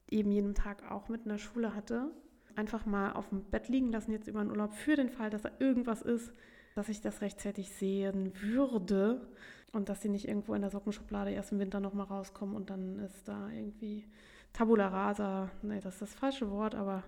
eben 0.09 0.31
jedem 0.31 0.53
Tag 0.55 0.89
auch 0.89 1.09
mit 1.09 1.23
in 1.23 1.29
der 1.29 1.37
Schule 1.37 1.75
hatte, 1.75 2.11
einfach 2.55 2.85
mal 2.85 3.13
auf 3.13 3.29
dem 3.29 3.43
Bett 3.43 3.69
liegen 3.69 3.91
lassen 3.91 4.11
jetzt 4.11 4.27
über 4.27 4.41
den 4.41 4.49
Urlaub 4.49 4.73
für 4.73 4.95
den 4.95 5.09
Fall, 5.09 5.29
dass 5.29 5.43
da 5.43 5.51
irgendwas 5.59 6.01
ist, 6.01 6.33
dass 6.75 6.89
ich 6.89 7.01
das 7.01 7.21
rechtzeitig 7.21 7.71
sehen 7.71 8.31
würde 8.41 9.27
und 9.73 9.89
dass 9.89 10.01
sie 10.01 10.09
nicht 10.09 10.27
irgendwo 10.27 10.53
in 10.53 10.61
der 10.61 10.71
Sockenschublade 10.71 11.31
erst 11.31 11.51
im 11.51 11.59
Winter 11.59 11.79
nochmal 11.79 12.07
rauskommen 12.07 12.55
und 12.55 12.69
dann 12.69 12.99
ist 12.99 13.27
da 13.27 13.49
irgendwie 13.49 14.05
Tabula 14.53 14.87
rasa. 14.87 15.51
Nee, 15.61 15.81
das 15.81 15.95
ist 15.95 16.01
das 16.01 16.13
falsche 16.13 16.49
Wort, 16.49 16.73
aber 16.73 17.03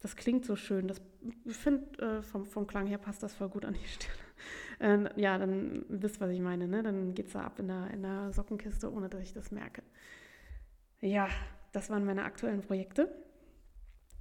das 0.00 0.16
klingt 0.16 0.44
so 0.44 0.56
schön. 0.56 0.88
Das, 0.88 1.00
finde, 1.46 1.98
äh, 2.18 2.22
vom, 2.22 2.46
vom 2.46 2.66
Klang 2.66 2.86
her 2.86 2.98
passt 2.98 3.22
das 3.22 3.34
voll 3.34 3.48
gut 3.48 3.64
an 3.64 3.74
die 3.74 3.88
Stelle. 3.88 4.14
Äh, 4.80 5.20
ja, 5.20 5.36
dann 5.36 5.84
wisst, 5.88 6.20
was 6.22 6.30
ich 6.30 6.40
meine. 6.40 6.66
Ne? 6.66 6.82
Dann 6.82 7.14
geht 7.14 7.26
es 7.26 7.34
da 7.34 7.42
ab 7.42 7.58
in 7.58 7.68
der, 7.68 7.90
in 7.90 8.02
der 8.02 8.32
Sockenkiste, 8.32 8.90
ohne 8.90 9.10
dass 9.10 9.22
ich 9.22 9.34
das 9.34 9.50
merke. 9.50 9.82
Ja, 11.00 11.28
das 11.72 11.90
waren 11.90 12.06
meine 12.06 12.24
aktuellen 12.24 12.62
Projekte. 12.62 13.14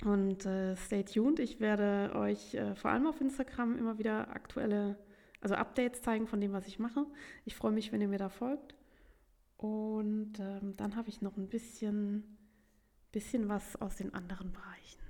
Und 0.03 0.45
äh, 0.45 0.75
stay 0.75 1.03
tuned. 1.03 1.39
Ich 1.39 1.59
werde 1.59 2.13
euch 2.15 2.55
äh, 2.55 2.75
vor 2.75 2.91
allem 2.91 3.07
auf 3.07 3.21
Instagram 3.21 3.77
immer 3.77 3.97
wieder 3.97 4.29
aktuelle, 4.35 4.97
also 5.39 5.55
Updates 5.55 6.01
zeigen 6.01 6.27
von 6.27 6.41
dem, 6.41 6.51
was 6.51 6.67
ich 6.67 6.79
mache. 6.79 7.05
Ich 7.45 7.55
freue 7.55 7.71
mich, 7.71 7.91
wenn 7.91 8.01
ihr 8.01 8.07
mir 8.07 8.19
da 8.19 8.29
folgt. 8.29 8.75
Und 9.57 10.39
ähm, 10.39 10.75
dann 10.77 10.95
habe 10.95 11.09
ich 11.09 11.21
noch 11.21 11.35
ein 11.35 11.49
bisschen, 11.49 12.37
bisschen 13.11 13.49
was 13.49 13.75
aus 13.75 13.97
den 13.97 14.13
anderen 14.13 14.53
Bereichen. 14.53 15.01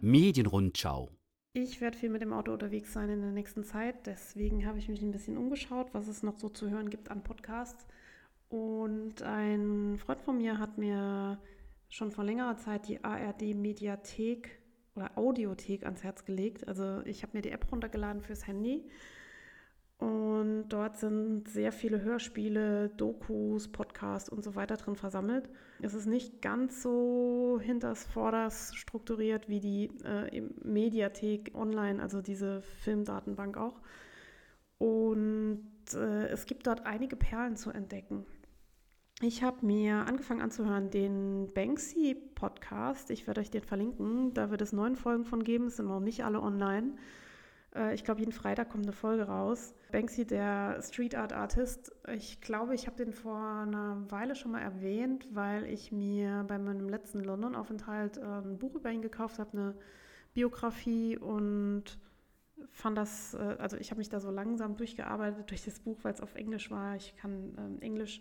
Medienrundschau. 0.00 1.10
Ich 1.52 1.80
werde 1.80 1.98
viel 1.98 2.10
mit 2.10 2.22
dem 2.22 2.32
Auto 2.32 2.52
unterwegs 2.52 2.92
sein 2.92 3.10
in 3.10 3.20
der 3.20 3.30
nächsten 3.30 3.64
Zeit. 3.64 4.06
Deswegen 4.06 4.66
habe 4.66 4.78
ich 4.78 4.88
mich 4.88 5.02
ein 5.02 5.10
bisschen 5.10 5.36
umgeschaut, 5.36 5.88
was 5.92 6.08
es 6.08 6.22
noch 6.22 6.38
so 6.38 6.48
zu 6.48 6.70
hören 6.70 6.88
gibt 6.88 7.10
an 7.10 7.22
Podcasts. 7.22 7.86
Und 8.48 9.22
ein 9.22 9.98
Freund 9.98 10.20
von 10.20 10.38
mir 10.38 10.58
hat 10.58 10.78
mir 10.78 11.38
schon 11.88 12.10
vor 12.10 12.24
längerer 12.24 12.56
Zeit 12.56 12.88
die 12.88 13.04
ARD 13.04 13.54
Mediathek 13.54 14.62
oder 14.94 15.16
Audiothek 15.16 15.84
ans 15.84 16.02
Herz 16.02 16.24
gelegt. 16.24 16.66
Also 16.68 17.02
ich 17.04 17.22
habe 17.22 17.36
mir 17.36 17.42
die 17.42 17.50
App 17.50 17.70
runtergeladen 17.70 18.22
fürs 18.22 18.46
Handy 18.46 18.88
und 19.98 20.68
dort 20.68 20.96
sind 20.96 21.48
sehr 21.48 21.72
viele 21.72 22.02
Hörspiele, 22.02 22.88
Dokus, 22.90 23.66
Podcasts 23.66 24.28
und 24.28 24.44
so 24.44 24.54
weiter 24.54 24.76
drin 24.76 24.94
versammelt. 24.94 25.50
Es 25.82 25.92
ist 25.92 26.06
nicht 26.06 26.40
ganz 26.40 26.82
so 26.82 27.58
hinters 27.60 28.04
Vorders 28.04 28.74
strukturiert 28.76 29.48
wie 29.48 29.58
die 29.58 29.90
äh, 30.04 30.40
Mediathek 30.62 31.50
online, 31.54 32.00
also 32.00 32.22
diese 32.22 32.62
Filmdatenbank 32.62 33.56
auch. 33.56 33.80
Und 34.78 35.66
äh, 35.94 36.28
es 36.28 36.46
gibt 36.46 36.68
dort 36.68 36.86
einige 36.86 37.16
Perlen 37.16 37.56
zu 37.56 37.70
entdecken. 37.70 38.24
Ich 39.20 39.42
habe 39.42 39.66
mir 39.66 40.06
angefangen 40.06 40.40
anzuhören 40.40 40.90
den 40.90 41.52
Banksy-Podcast. 41.52 43.10
Ich 43.10 43.26
werde 43.26 43.40
euch 43.40 43.50
den 43.50 43.64
verlinken. 43.64 44.32
Da 44.32 44.50
wird 44.50 44.62
es 44.62 44.72
neun 44.72 44.94
Folgen 44.94 45.24
von 45.24 45.42
geben. 45.42 45.66
Es 45.66 45.76
sind 45.76 45.88
noch 45.88 45.98
nicht 45.98 46.24
alle 46.24 46.40
online. 46.40 46.92
Äh, 47.78 47.94
ich 47.94 48.04
glaube, 48.04 48.20
jeden 48.20 48.32
Freitag 48.32 48.70
kommt 48.70 48.84
eine 48.84 48.92
Folge 48.92 49.24
raus. 49.24 49.74
Banksy, 49.92 50.26
der 50.26 50.80
Street 50.82 51.14
Art 51.14 51.32
Artist, 51.32 51.92
ich 52.12 52.40
glaube, 52.40 52.74
ich 52.74 52.86
habe 52.86 52.96
den 52.96 53.12
vor 53.12 53.38
einer 53.38 54.04
Weile 54.10 54.34
schon 54.34 54.52
mal 54.52 54.60
erwähnt, 54.60 55.28
weil 55.32 55.64
ich 55.64 55.92
mir 55.92 56.44
bei 56.46 56.58
meinem 56.58 56.88
letzten 56.88 57.20
London-Aufenthalt 57.20 58.18
äh, 58.18 58.22
ein 58.22 58.58
Buch 58.58 58.74
über 58.74 58.90
ihn 58.90 59.02
gekauft 59.02 59.38
habe, 59.38 59.52
eine 59.52 59.74
Biografie 60.34 61.16
und 61.16 61.98
fand 62.70 62.98
das, 62.98 63.34
äh, 63.34 63.56
also 63.58 63.76
ich 63.76 63.90
habe 63.90 63.98
mich 63.98 64.08
da 64.08 64.20
so 64.20 64.30
langsam 64.30 64.76
durchgearbeitet 64.76 65.48
durch 65.50 65.64
das 65.64 65.80
Buch, 65.80 65.98
weil 66.02 66.12
es 66.12 66.20
auf 66.20 66.34
Englisch 66.34 66.70
war. 66.70 66.96
Ich 66.96 67.16
kann 67.16 67.54
ähm, 67.58 67.80
Englisch 67.80 68.20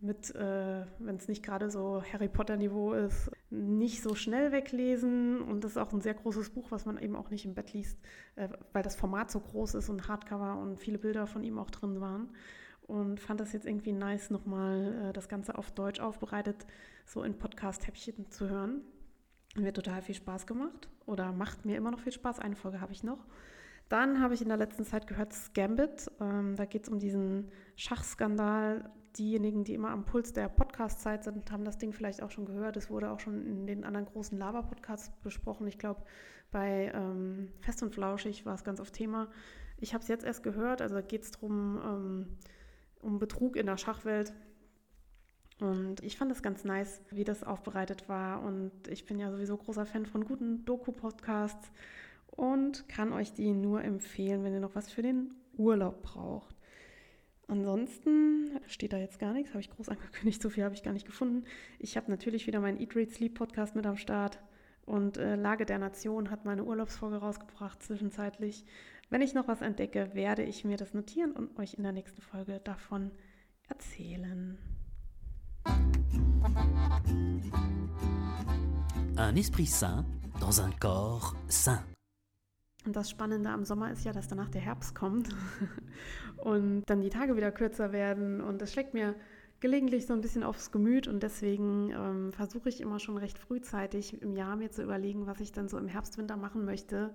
mit, 0.00 0.34
äh, 0.34 0.84
wenn 0.98 1.16
es 1.16 1.28
nicht 1.28 1.44
gerade 1.44 1.70
so 1.70 2.02
Harry 2.12 2.28
Potter-Niveau 2.28 2.92
ist, 2.92 3.30
nicht 3.50 4.02
so 4.02 4.14
schnell 4.14 4.52
weglesen. 4.52 5.40
Und 5.40 5.64
das 5.64 5.72
ist 5.72 5.76
auch 5.76 5.92
ein 5.92 6.00
sehr 6.00 6.14
großes 6.14 6.50
Buch, 6.50 6.70
was 6.70 6.86
man 6.86 6.98
eben 6.98 7.16
auch 7.16 7.30
nicht 7.30 7.44
im 7.44 7.54
Bett 7.54 7.72
liest, 7.72 7.98
äh, 8.36 8.48
weil 8.72 8.82
das 8.82 8.96
Format 8.96 9.30
so 9.30 9.40
groß 9.40 9.74
ist 9.74 9.88
und 9.88 10.08
Hardcover 10.08 10.58
und 10.58 10.78
viele 10.78 10.98
Bilder 10.98 11.26
von 11.26 11.42
ihm 11.42 11.58
auch 11.58 11.70
drin 11.70 12.00
waren. 12.00 12.30
Und 12.82 13.20
fand 13.20 13.40
das 13.40 13.52
jetzt 13.52 13.66
irgendwie 13.66 13.92
nice, 13.92 14.30
nochmal 14.30 15.08
äh, 15.08 15.12
das 15.12 15.28
Ganze 15.28 15.58
auf 15.58 15.70
Deutsch 15.70 16.00
aufbereitet, 16.00 16.66
so 17.04 17.22
in 17.22 17.36
Podcast-Häppchen 17.36 18.30
zu 18.30 18.48
hören. 18.48 18.82
Mir 19.56 19.68
hat 19.68 19.74
total 19.74 20.02
viel 20.02 20.14
Spaß 20.14 20.46
gemacht 20.46 20.88
oder 21.06 21.32
macht 21.32 21.64
mir 21.64 21.76
immer 21.76 21.90
noch 21.90 22.00
viel 22.00 22.12
Spaß. 22.12 22.38
Eine 22.38 22.56
Folge 22.56 22.80
habe 22.80 22.92
ich 22.92 23.02
noch. 23.02 23.26
Dann 23.88 24.20
habe 24.20 24.34
ich 24.34 24.42
in 24.42 24.48
der 24.48 24.58
letzten 24.58 24.84
Zeit 24.84 25.06
gehört 25.06 25.32
Scambit. 25.32 26.10
Ähm, 26.20 26.56
da 26.56 26.66
geht 26.66 26.84
es 26.84 26.88
um 26.88 26.98
diesen 26.98 27.50
Schachskandal. 27.76 28.90
Diejenigen, 29.18 29.64
die 29.64 29.74
immer 29.74 29.90
am 29.90 30.04
Puls 30.04 30.32
der 30.32 30.48
Podcast-Zeit 30.48 31.24
sind, 31.24 31.50
haben 31.50 31.64
das 31.64 31.78
Ding 31.78 31.92
vielleicht 31.92 32.22
auch 32.22 32.30
schon 32.30 32.46
gehört. 32.46 32.76
Es 32.76 32.88
wurde 32.88 33.10
auch 33.10 33.18
schon 33.18 33.44
in 33.46 33.66
den 33.66 33.84
anderen 33.84 34.06
großen 34.06 34.38
Lava-Podcasts 34.38 35.10
besprochen. 35.22 35.66
Ich 35.66 35.78
glaube, 35.78 36.02
bei 36.50 36.92
ähm, 36.94 37.48
Fest 37.60 37.82
und 37.82 37.92
Flauschig 37.92 38.46
war 38.46 38.54
es 38.54 38.64
ganz 38.64 38.80
oft 38.80 38.92
Thema. 38.92 39.28
Ich 39.76 39.92
habe 39.92 40.02
es 40.02 40.08
jetzt 40.08 40.24
erst 40.24 40.42
gehört. 40.42 40.80
Also 40.80 41.00
geht 41.02 41.24
es 41.24 41.32
darum, 41.32 41.80
ähm, 41.84 42.38
um 43.02 43.18
Betrug 43.18 43.56
in 43.56 43.66
der 43.66 43.76
Schachwelt. 43.76 44.32
Und 45.60 46.02
ich 46.04 46.16
fand 46.16 46.30
es 46.30 46.42
ganz 46.42 46.64
nice, 46.64 47.02
wie 47.10 47.24
das 47.24 47.42
aufbereitet 47.42 48.08
war. 48.08 48.42
Und 48.42 48.86
ich 48.88 49.04
bin 49.04 49.18
ja 49.18 49.30
sowieso 49.30 49.56
großer 49.56 49.86
Fan 49.86 50.06
von 50.06 50.24
guten 50.24 50.64
Doku-Podcasts 50.64 51.72
und 52.30 52.88
kann 52.88 53.12
euch 53.12 53.32
die 53.32 53.52
nur 53.52 53.82
empfehlen, 53.82 54.44
wenn 54.44 54.54
ihr 54.54 54.60
noch 54.60 54.76
was 54.76 54.90
für 54.90 55.02
den 55.02 55.34
Urlaub 55.56 56.02
braucht. 56.02 56.57
Ansonsten 57.48 58.60
steht 58.66 58.92
da 58.92 58.98
jetzt 58.98 59.18
gar 59.18 59.32
nichts, 59.32 59.50
habe 59.50 59.60
ich 59.60 59.70
groß 59.70 59.88
angekündigt, 59.88 60.40
so 60.40 60.50
viel 60.50 60.64
habe 60.64 60.74
ich 60.74 60.82
gar 60.82 60.92
nicht 60.92 61.06
gefunden. 61.06 61.44
Ich 61.78 61.96
habe 61.96 62.10
natürlich 62.10 62.46
wieder 62.46 62.60
meinen 62.60 62.78
Eat, 62.78 62.94
Read, 62.94 63.10
Sleep 63.10 63.34
Podcast 63.34 63.74
mit 63.74 63.86
am 63.86 63.96
Start 63.96 64.38
und 64.84 65.16
äh, 65.16 65.34
Lage 65.34 65.66
der 65.66 65.78
Nation 65.78 66.30
hat 66.30 66.44
meine 66.44 66.64
Urlaubsfolge 66.64 67.16
rausgebracht 67.16 67.82
zwischenzeitlich. 67.82 68.64
Wenn 69.10 69.22
ich 69.22 69.32
noch 69.32 69.48
was 69.48 69.62
entdecke, 69.62 70.14
werde 70.14 70.42
ich 70.42 70.64
mir 70.64 70.76
das 70.76 70.92
notieren 70.92 71.32
und 71.32 71.58
euch 71.58 71.74
in 71.74 71.82
der 71.82 71.92
nächsten 71.92 72.20
Folge 72.20 72.60
davon 72.62 73.10
erzählen. 73.68 74.58
Un 79.16 79.36
esprit 79.36 79.68
sain 79.68 80.04
dans 80.38 80.60
un 80.60 80.70
corps 80.78 81.34
sain. 81.48 81.97
Und 82.88 82.96
das 82.96 83.10
Spannende 83.10 83.50
am 83.50 83.66
Sommer 83.66 83.92
ist 83.92 84.06
ja, 84.06 84.12
dass 84.12 84.28
danach 84.28 84.48
der 84.48 84.62
Herbst 84.62 84.94
kommt 84.94 85.28
und 86.38 86.84
dann 86.86 87.02
die 87.02 87.10
Tage 87.10 87.36
wieder 87.36 87.52
kürzer 87.52 87.92
werden. 87.92 88.40
Und 88.40 88.62
das 88.62 88.72
schlägt 88.72 88.94
mir 88.94 89.14
gelegentlich 89.60 90.06
so 90.06 90.14
ein 90.14 90.22
bisschen 90.22 90.42
aufs 90.42 90.72
Gemüt 90.72 91.06
und 91.06 91.22
deswegen 91.22 91.90
ähm, 91.90 92.32
versuche 92.32 92.70
ich 92.70 92.80
immer 92.80 92.98
schon 92.98 93.18
recht 93.18 93.38
frühzeitig 93.38 94.22
im 94.22 94.34
Jahr 94.34 94.56
mir 94.56 94.70
zu 94.70 94.82
überlegen, 94.82 95.26
was 95.26 95.40
ich 95.40 95.52
dann 95.52 95.68
so 95.68 95.76
im 95.76 95.86
Herbst, 95.86 96.16
Winter 96.16 96.38
machen 96.38 96.64
möchte, 96.64 97.12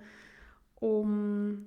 um 0.76 1.66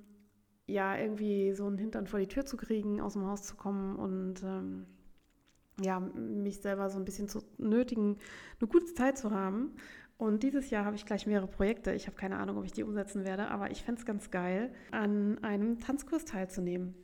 ja 0.67 0.95
irgendwie 0.95 1.51
so 1.51 1.65
einen 1.65 1.77
Hintern 1.77 2.07
vor 2.07 2.21
die 2.21 2.29
Tür 2.29 2.45
zu 2.45 2.55
kriegen, 2.55 3.01
aus 3.01 3.11
dem 3.11 3.25
Haus 3.25 3.43
zu 3.43 3.57
kommen 3.57 3.97
und 3.97 4.41
ähm, 4.41 4.85
ja, 5.81 5.99
mich 5.99 6.61
selber 6.61 6.89
so 6.89 6.97
ein 6.97 7.03
bisschen 7.03 7.27
zu 7.27 7.41
nötigen, 7.57 8.19
eine 8.61 8.69
gute 8.69 8.93
Zeit 8.93 9.17
zu 9.17 9.31
haben. 9.31 9.73
Und 10.17 10.41
dieses 10.41 10.71
Jahr 10.71 10.83
habe 10.85 10.95
ich 10.95 11.05
gleich 11.05 11.27
mehrere 11.27 11.47
Projekte. 11.47 11.93
Ich 11.93 12.07
habe 12.07 12.17
keine 12.17 12.37
Ahnung, 12.37 12.57
ob 12.57 12.65
ich 12.65 12.71
die 12.71 12.83
umsetzen 12.83 13.23
werde, 13.23 13.49
aber 13.49 13.69
ich 13.69 13.83
fände 13.83 13.99
es 13.99 14.05
ganz 14.05 14.31
geil, 14.31 14.71
an 14.91 15.43
einem 15.43 15.79
Tanzkurs 15.79 16.25
teilzunehmen. 16.25 16.95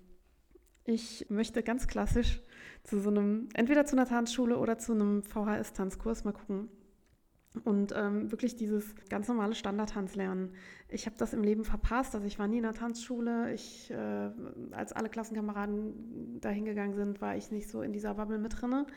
Ich 0.86 1.28
möchte 1.30 1.64
ganz 1.64 1.88
klassisch 1.88 2.42
zu 2.84 3.00
so 3.00 3.10
einem, 3.10 3.50
entweder 3.54 3.86
zu 3.86 3.96
einer 3.96 4.08
Tanzschule 4.08 4.58
oder 4.58 4.78
zu 4.78 4.94
einem 4.94 5.22
VHS-Tanzkurs, 5.24 6.26
mal 6.26 6.34
gucken. 6.34 6.70
Und 7.64 7.94
ähm, 7.96 8.32
wirklich 8.32 8.56
dieses 8.56 8.96
ganz 9.10 9.28
normale 9.28 9.54
Standardtanz 9.54 10.16
lernen. 10.16 10.56
Ich 10.90 11.06
habe 11.06 11.16
das 11.20 11.34
im 11.34 11.44
Leben 11.44 11.64
verpasst. 11.64 12.16
Also 12.16 12.26
ich 12.26 12.40
war 12.40 12.48
nie 12.48 12.58
in 12.58 12.66
einer 12.66 12.74
Tanzschule. 12.74 13.54
Ich, 13.54 13.92
äh, 13.92 14.32
als 14.72 14.92
alle 14.92 15.08
Klassenkameraden 15.08 16.40
da 16.42 16.50
hingegangen 16.50 16.96
sind, 16.96 17.22
war 17.22 17.38
ich 17.38 17.52
nicht 17.52 17.70
so 17.70 17.84
in 17.84 17.94
dieser 17.94 18.16
Bubble 18.16 18.40
mit 18.40 18.60
drinne. 18.60 18.88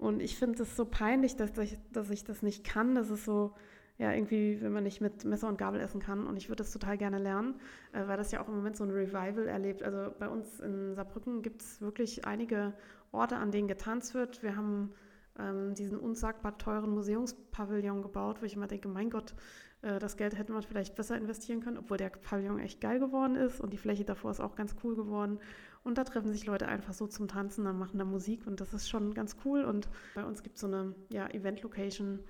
Und 0.00 0.20
ich 0.20 0.38
finde 0.38 0.62
es 0.62 0.76
so 0.76 0.86
peinlich, 0.86 1.36
dass 1.36 1.56
ich, 1.58 1.78
dass 1.92 2.08
ich 2.08 2.24
das 2.24 2.40
nicht 2.40 2.64
kann. 2.64 2.94
Das 2.94 3.10
ist 3.10 3.26
so, 3.26 3.52
ja, 3.98 4.12
irgendwie, 4.12 4.58
wenn 4.62 4.72
man 4.72 4.84
nicht 4.84 5.02
mit 5.02 5.26
Messer 5.26 5.46
und 5.46 5.58
Gabel 5.58 5.78
essen 5.78 6.00
kann. 6.00 6.26
Und 6.26 6.38
ich 6.38 6.48
würde 6.48 6.62
das 6.62 6.72
total 6.72 6.96
gerne 6.96 7.18
lernen, 7.18 7.60
äh, 7.92 8.08
weil 8.08 8.16
das 8.16 8.32
ja 8.32 8.42
auch 8.42 8.48
im 8.48 8.56
Moment 8.56 8.76
so 8.76 8.84
ein 8.84 8.90
Revival 8.90 9.46
erlebt. 9.46 9.82
Also 9.82 10.10
bei 10.18 10.28
uns 10.28 10.58
in 10.60 10.94
Saarbrücken 10.94 11.42
gibt 11.42 11.60
es 11.60 11.82
wirklich 11.82 12.24
einige 12.24 12.72
Orte, 13.12 13.36
an 13.36 13.50
denen 13.50 13.68
getanzt 13.68 14.14
wird. 14.14 14.42
Wir 14.42 14.56
haben 14.56 14.94
ähm, 15.38 15.74
diesen 15.74 15.98
unsagbar 15.98 16.56
teuren 16.56 16.90
Museumspavillon 16.90 18.00
gebaut, 18.00 18.40
wo 18.40 18.46
ich 18.46 18.56
immer 18.56 18.68
denke, 18.68 18.88
mein 18.88 19.10
Gott, 19.10 19.34
äh, 19.82 19.98
das 19.98 20.16
Geld 20.16 20.36
hätte 20.38 20.52
man 20.52 20.62
vielleicht 20.62 20.94
besser 20.94 21.16
investieren 21.16 21.60
können, 21.60 21.78
obwohl 21.78 21.98
der 21.98 22.08
Pavillon 22.08 22.58
echt 22.58 22.80
geil 22.80 22.98
geworden 22.98 23.36
ist 23.36 23.60
und 23.60 23.72
die 23.72 23.78
Fläche 23.78 24.04
davor 24.04 24.30
ist 24.30 24.40
auch 24.40 24.56
ganz 24.56 24.74
cool 24.82 24.96
geworden. 24.96 25.40
Und 25.82 25.96
da 25.96 26.04
treffen 26.04 26.30
sich 26.30 26.44
Leute 26.44 26.68
einfach 26.68 26.92
so 26.92 27.06
zum 27.06 27.26
Tanzen, 27.26 27.64
dann 27.64 27.78
machen 27.78 27.98
da 27.98 28.04
Musik 28.04 28.46
und 28.46 28.60
das 28.60 28.74
ist 28.74 28.88
schon 28.88 29.14
ganz 29.14 29.36
cool. 29.44 29.64
Und 29.64 29.88
bei 30.14 30.24
uns 30.24 30.42
gibt 30.42 30.56
es 30.56 30.60
so 30.60 30.66
eine 30.66 30.94
ja, 31.10 31.26
Event-Location 31.28 32.20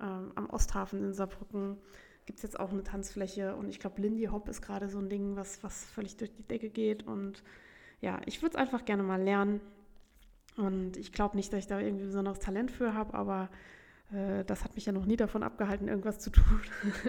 ähm, 0.00 0.32
am 0.34 0.50
Osthafen 0.50 1.04
in 1.04 1.12
Saarbrücken. 1.12 1.76
Gibt 2.24 2.40
es 2.40 2.42
jetzt 2.42 2.58
auch 2.58 2.72
eine 2.72 2.82
Tanzfläche 2.82 3.54
und 3.54 3.68
ich 3.68 3.78
glaube, 3.78 4.02
Lindy 4.02 4.24
Hop 4.24 4.48
ist 4.48 4.60
gerade 4.60 4.88
so 4.88 4.98
ein 4.98 5.08
Ding, 5.08 5.36
was, 5.36 5.62
was 5.62 5.84
völlig 5.84 6.16
durch 6.16 6.32
die 6.32 6.42
Decke 6.42 6.68
geht. 6.68 7.06
Und 7.06 7.44
ja, 8.00 8.20
ich 8.26 8.42
würde 8.42 8.56
es 8.56 8.60
einfach 8.60 8.84
gerne 8.84 9.04
mal 9.04 9.22
lernen. 9.22 9.60
Und 10.56 10.96
ich 10.96 11.12
glaube 11.12 11.36
nicht, 11.36 11.52
dass 11.52 11.60
ich 11.60 11.66
da 11.68 11.78
irgendwie 11.78 12.06
besonderes 12.06 12.40
Talent 12.40 12.72
für 12.72 12.94
habe, 12.94 13.14
aber 13.14 13.50
äh, 14.12 14.44
das 14.44 14.64
hat 14.64 14.74
mich 14.74 14.86
ja 14.86 14.92
noch 14.92 15.06
nie 15.06 15.16
davon 15.16 15.42
abgehalten, 15.42 15.86
irgendwas 15.86 16.18
zu 16.18 16.30
tun. 16.30 16.60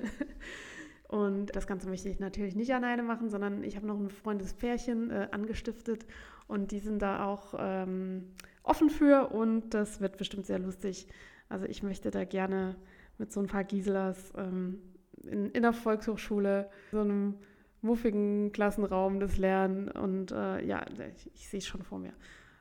Und 1.07 1.55
das 1.55 1.67
Ganze 1.67 1.87
möchte 1.87 2.09
ich 2.09 2.19
natürlich 2.19 2.55
nicht 2.55 2.73
alleine 2.73 3.01
machen, 3.01 3.29
sondern 3.29 3.63
ich 3.63 3.77
habe 3.77 3.87
noch 3.87 3.97
ein 3.97 4.09
Freundespärchen 4.09 5.09
äh, 5.09 5.27
angestiftet 5.31 6.05
und 6.47 6.71
die 6.71 6.79
sind 6.79 7.01
da 7.01 7.25
auch 7.25 7.53
ähm, 7.57 8.33
offen 8.63 8.89
für 8.89 9.29
und 9.29 9.73
das 9.73 10.01
wird 10.01 10.17
bestimmt 10.17 10.45
sehr 10.45 10.59
lustig. 10.59 11.07
Also 11.47 11.65
ich 11.65 11.81
möchte 11.81 12.11
da 12.11 12.25
gerne 12.25 12.75
mit 13.17 13.31
so 13.31 13.39
ein 13.39 13.47
paar 13.47 13.63
Giselas 13.63 14.33
ähm, 14.35 14.81
in, 15.23 15.51
in 15.51 15.61
der 15.61 15.73
Volkshochschule, 15.73 16.69
so 16.91 16.99
einem 16.99 17.35
muffigen 17.81 18.51
Klassenraum 18.51 19.21
das 19.21 19.37
lernen 19.37 19.89
und 19.89 20.31
äh, 20.31 20.65
ja, 20.65 20.85
ich, 21.15 21.31
ich 21.33 21.47
sehe 21.47 21.59
es 21.59 21.65
schon 21.65 21.83
vor 21.83 21.99
mir. 21.99 22.13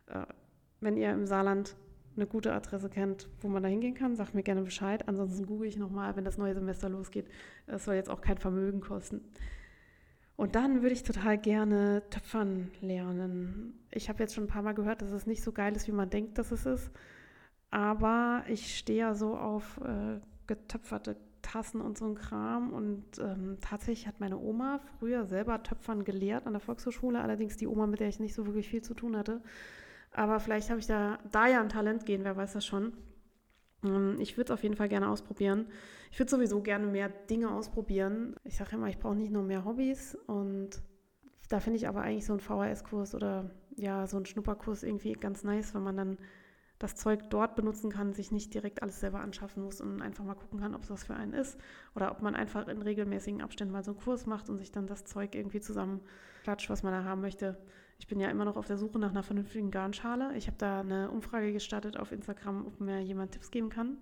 Äh, 0.07 0.25
wenn 0.81 0.97
ihr 0.97 1.11
im 1.11 1.27
Saarland 1.27 1.75
eine 2.17 2.27
gute 2.27 2.53
Adresse 2.53 2.89
kennt, 2.89 3.29
wo 3.41 3.49
man 3.49 3.63
da 3.63 3.69
hingehen 3.69 3.95
kann, 3.95 4.17
sagt 4.17 4.35
mir 4.35 4.43
gerne 4.43 4.63
Bescheid. 4.63 5.07
Ansonsten 5.09 5.47
google 5.47 5.69
ich 5.69 5.77
nochmal, 5.77 6.17
wenn 6.17 6.25
das 6.25 6.39
neue 6.39 6.55
Semester 6.55 6.89
losgeht. 6.89 7.29
Das 7.67 7.85
soll 7.85 7.95
jetzt 7.95 8.11
auch 8.11 8.21
kein 8.21 8.39
Vermögen 8.39 8.81
kosten. 8.81 9.21
Und 10.37 10.55
dann 10.55 10.83
würde 10.83 10.93
ich 10.93 11.03
total 11.03 11.39
gerne 11.39 12.03
töpfern 12.11 12.71
lernen. 12.83 13.75
Ich 13.91 14.09
habe 14.09 14.23
jetzt 14.23 14.35
schon 14.35 14.45
ein 14.45 14.49
paar 14.49 14.63
Mal 14.63 14.75
gehört, 14.75 15.01
dass 15.01 15.13
es 15.13 15.27
nicht 15.27 15.43
so 15.43 15.53
geil 15.53 15.75
ist, 15.75 15.89
wie 15.89 15.93
man 15.93 16.11
denkt, 16.11 16.37
dass 16.39 16.53
es 16.53 16.67
ist. 16.67 16.91
Aber 17.71 18.45
ich 18.49 18.77
stehe 18.77 18.99
ja 18.99 19.15
so 19.15 19.37
auf 19.37 19.81
äh, 19.83 20.21
getöpferte 20.47 21.17
Tassen 21.41 21.81
und 21.81 21.97
so 21.97 22.05
ein 22.05 22.15
Kram. 22.15 22.75
Und 22.75 23.05
ähm, 23.19 23.57
tatsächlich 23.63 24.07
hat 24.07 24.21
meine 24.21 24.39
Oma 24.39 24.81
früher 24.99 25.25
selber 25.25 25.63
Töpfern 25.63 26.05
gelehrt 26.05 26.47
an 26.47 26.53
der 26.53 26.61
Volkshochschule. 26.61 27.21
Allerdings 27.21 27.57
die 27.57 27.67
Oma, 27.67 27.87
mit 27.87 28.01
der 28.01 28.09
ich 28.09 28.21
nicht 28.21 28.35
so 28.35 28.45
wirklich 28.45 28.69
viel 28.69 28.83
zu 28.83 28.93
tun 28.93 29.17
hatte. 29.17 29.41
Aber 30.17 30.41
vielleicht 30.41 30.71
habe 30.71 30.81
ich 30.81 30.87
da, 30.87 31.19
da 31.31 31.47
ja 31.47 31.61
ein 31.61 31.69
Talent 31.69 32.07
gehen, 32.07 32.25
wer 32.25 32.37
weiß 32.37 32.55
das 32.55 32.65
schon. 32.65 32.95
Ähm, 33.85 34.17
ich 34.19 34.39
würde 34.39 34.51
es 34.51 34.59
auf 34.59 34.63
jeden 34.63 34.75
Fall 34.75 34.89
gerne 34.89 35.11
ausprobieren. 35.11 35.67
Ich 36.11 36.19
würde 36.19 36.31
sowieso 36.31 36.63
gerne 36.63 36.87
mehr 36.87 37.11
Dinge 37.11 37.51
ausprobieren. 37.51 38.35
Ich 38.43 38.57
sage 38.57 38.77
immer, 38.77 38.89
ich 38.89 38.99
brauche 38.99 39.15
nicht 39.15 39.31
nur 39.31 39.43
mehr 39.43 39.67
Hobbys 39.67 40.15
und 40.27 40.83
da 41.51 41.61
finde 41.61 41.77
ich 41.77 41.87
aber 41.87 42.01
eigentlich 42.01 42.25
so 42.25 42.33
einen 42.33 42.41
VHS-Kurs 42.41 43.15
oder 43.15 43.51
ja, 43.77 44.07
so 44.07 44.17
einen 44.17 44.25
Schnupperkurs 44.25 44.85
irgendwie 44.85 45.13
ganz 45.13 45.45
nice, 45.45 45.75
wenn 45.75 45.83
man 45.83 45.99
dann 45.99 46.17
das 46.79 46.95
Zeug 46.95 47.29
dort 47.29 47.55
benutzen 47.55 47.91
kann, 47.91 48.15
sich 48.15 48.33
nicht 48.33 48.55
direkt 48.55 48.83
alles 48.83 49.01
selber 49.01 49.21
anschaffen 49.21 49.65
muss 49.65 49.83
und 49.83 50.01
einfach 50.01 50.25
mal 50.25 50.35
gucken 50.35 50.61
kann, 50.61 50.75
ob 50.75 50.83
es 50.83 50.91
was 50.91 51.05
für 51.05 51.15
einen 51.15 51.35
ist. 51.35 51.59
Oder 51.95 52.11
ob 52.11 52.23
man 52.23 52.35
einfach 52.35 52.69
in 52.69 52.81
regelmäßigen 52.81 53.43
Abständen 53.43 53.73
mal 53.73 53.85
so 53.85 53.91
einen 53.91 54.01
Kurs 54.01 54.25
macht 54.25 54.49
und 54.49 54.57
sich 54.57 54.73
dann 54.73 54.87
das 54.87 55.05
Zeug 55.05 55.35
irgendwie 55.35 55.61
zusammenklatscht, 55.61 56.71
was 56.71 56.83
man 56.83 56.93
da 56.93 57.05
haben 57.05 57.21
möchte. 57.21 57.59
Ich 57.99 58.07
bin 58.07 58.21
ja 58.21 58.29
immer 58.29 58.45
noch 58.45 58.57
auf 58.57 58.67
der 58.67 58.79
Suche 58.79 58.99
nach 58.99 59.11
einer 59.11 59.23
vernünftigen 59.23 59.71
Garnschale. 59.71 60.37
Ich 60.37 60.47
habe 60.47 60.59
da 60.59 60.81
eine 60.81 61.11
Umfrage 61.11 61.53
gestartet 61.53 61.97
auf 61.97 62.13
Instagram, 62.13 62.67
ob 62.67 62.81
mir 62.81 63.01
jemand 63.01 63.33
Tipps 63.33 63.51
geben 63.51 63.71
kann. 63.71 63.99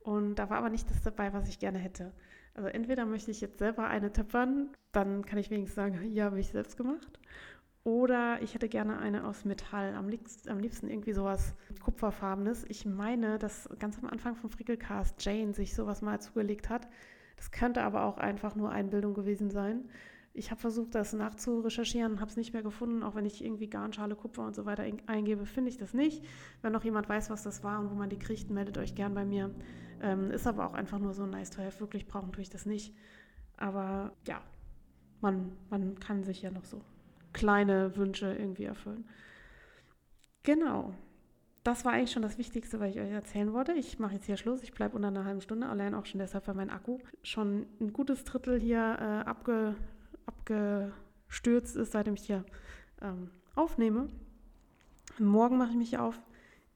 Und 0.00 0.36
da 0.36 0.48
war 0.48 0.58
aber 0.58 0.70
nicht 0.70 0.90
das 0.90 1.02
dabei, 1.02 1.32
was 1.32 1.48
ich 1.48 1.58
gerne 1.58 1.78
hätte. 1.78 2.12
Also 2.54 2.68
entweder 2.68 3.06
möchte 3.06 3.30
ich 3.30 3.40
jetzt 3.40 3.58
selber 3.58 3.86
eine 3.86 4.12
töpfern, 4.12 4.70
dann 4.92 5.24
kann 5.24 5.38
ich 5.38 5.50
wenigstens 5.50 5.76
sagen, 5.76 6.00
ja, 6.12 6.24
habe 6.24 6.40
ich 6.40 6.48
selbst 6.48 6.76
gemacht. 6.76 7.20
Oder 7.84 8.42
ich 8.42 8.54
hätte 8.54 8.68
gerne 8.68 8.98
eine 8.98 9.24
aus 9.24 9.44
Metall, 9.44 9.94
am 9.94 10.08
liebsten, 10.08 10.50
am 10.50 10.58
liebsten 10.58 10.88
irgendwie 10.88 11.12
sowas 11.12 11.54
Kupferfarbenes. 11.82 12.64
Ich 12.68 12.84
meine, 12.84 13.38
dass 13.38 13.68
ganz 13.78 13.98
am 13.98 14.06
Anfang 14.06 14.34
vom 14.36 14.50
Frickelcast 14.50 15.24
Jane 15.24 15.54
sich 15.54 15.74
sowas 15.74 16.02
mal 16.02 16.20
zugelegt 16.20 16.68
hat. 16.68 16.88
Das 17.36 17.50
könnte 17.50 17.82
aber 17.82 18.04
auch 18.04 18.18
einfach 18.18 18.56
nur 18.56 18.70
Einbildung 18.70 19.14
gewesen 19.14 19.50
sein. 19.50 19.88
Ich 20.34 20.50
habe 20.50 20.60
versucht, 20.60 20.94
das 20.94 21.12
nachzurecherchieren, 21.12 22.20
habe 22.20 22.30
es 22.30 22.36
nicht 22.36 22.52
mehr 22.52 22.62
gefunden. 22.62 23.02
Auch 23.02 23.14
wenn 23.14 23.26
ich 23.26 23.44
irgendwie 23.44 23.68
Garnschale, 23.68 24.14
Kupfer 24.14 24.46
und 24.46 24.54
so 24.54 24.66
weiter 24.66 24.84
eingebe, 25.06 25.46
finde 25.46 25.70
ich 25.70 25.78
das 25.78 25.94
nicht. 25.94 26.24
Wenn 26.62 26.72
noch 26.72 26.84
jemand 26.84 27.08
weiß, 27.08 27.30
was 27.30 27.42
das 27.42 27.64
war 27.64 27.80
und 27.80 27.90
wo 27.90 27.94
man 27.94 28.08
die 28.08 28.18
kriegt, 28.18 28.50
meldet 28.50 28.78
euch 28.78 28.94
gern 28.94 29.14
bei 29.14 29.24
mir. 29.24 29.54
Ähm, 30.00 30.30
ist 30.30 30.46
aber 30.46 30.66
auch 30.66 30.74
einfach 30.74 30.98
nur 30.98 31.12
so 31.12 31.24
ein 31.24 31.30
nice 31.30 31.50
to 31.50 31.62
have. 31.62 31.80
Wirklich 31.80 32.06
brauchen 32.06 32.32
tue 32.32 32.42
ich 32.42 32.50
das 32.50 32.66
nicht. 32.66 32.94
Aber 33.56 34.12
ja, 34.26 34.40
man, 35.20 35.52
man 35.70 35.98
kann 35.98 36.22
sich 36.22 36.42
ja 36.42 36.50
noch 36.50 36.64
so 36.64 36.80
kleine 37.32 37.96
Wünsche 37.96 38.32
irgendwie 38.32 38.64
erfüllen. 38.64 39.08
Genau. 40.44 40.94
Das 41.64 41.84
war 41.84 41.92
eigentlich 41.92 42.12
schon 42.12 42.22
das 42.22 42.38
Wichtigste, 42.38 42.80
was 42.80 42.90
ich 42.90 43.00
euch 43.00 43.10
erzählen 43.10 43.52
wollte. 43.52 43.72
Ich 43.72 43.98
mache 43.98 44.14
jetzt 44.14 44.26
hier 44.26 44.36
Schluss. 44.36 44.62
Ich 44.62 44.72
bleibe 44.72 44.96
unter 44.96 45.08
einer 45.08 45.24
halben 45.24 45.40
Stunde, 45.40 45.68
allein 45.68 45.94
auch 45.94 46.06
schon 46.06 46.20
deshalb, 46.20 46.46
weil 46.46 46.54
mein 46.54 46.70
Akku 46.70 46.98
schon 47.22 47.66
ein 47.80 47.92
gutes 47.92 48.24
Drittel 48.24 48.58
hier 48.58 48.78
äh, 48.78 49.28
abge, 49.28 49.74
abgestürzt 50.28 51.76
ist, 51.76 51.92
seitdem 51.92 52.14
ich 52.14 52.26
hier 52.26 52.44
ähm, 53.02 53.30
aufnehme. 53.54 54.08
Morgen 55.18 55.58
mache 55.58 55.70
ich 55.70 55.76
mich 55.76 55.98
auf 55.98 56.20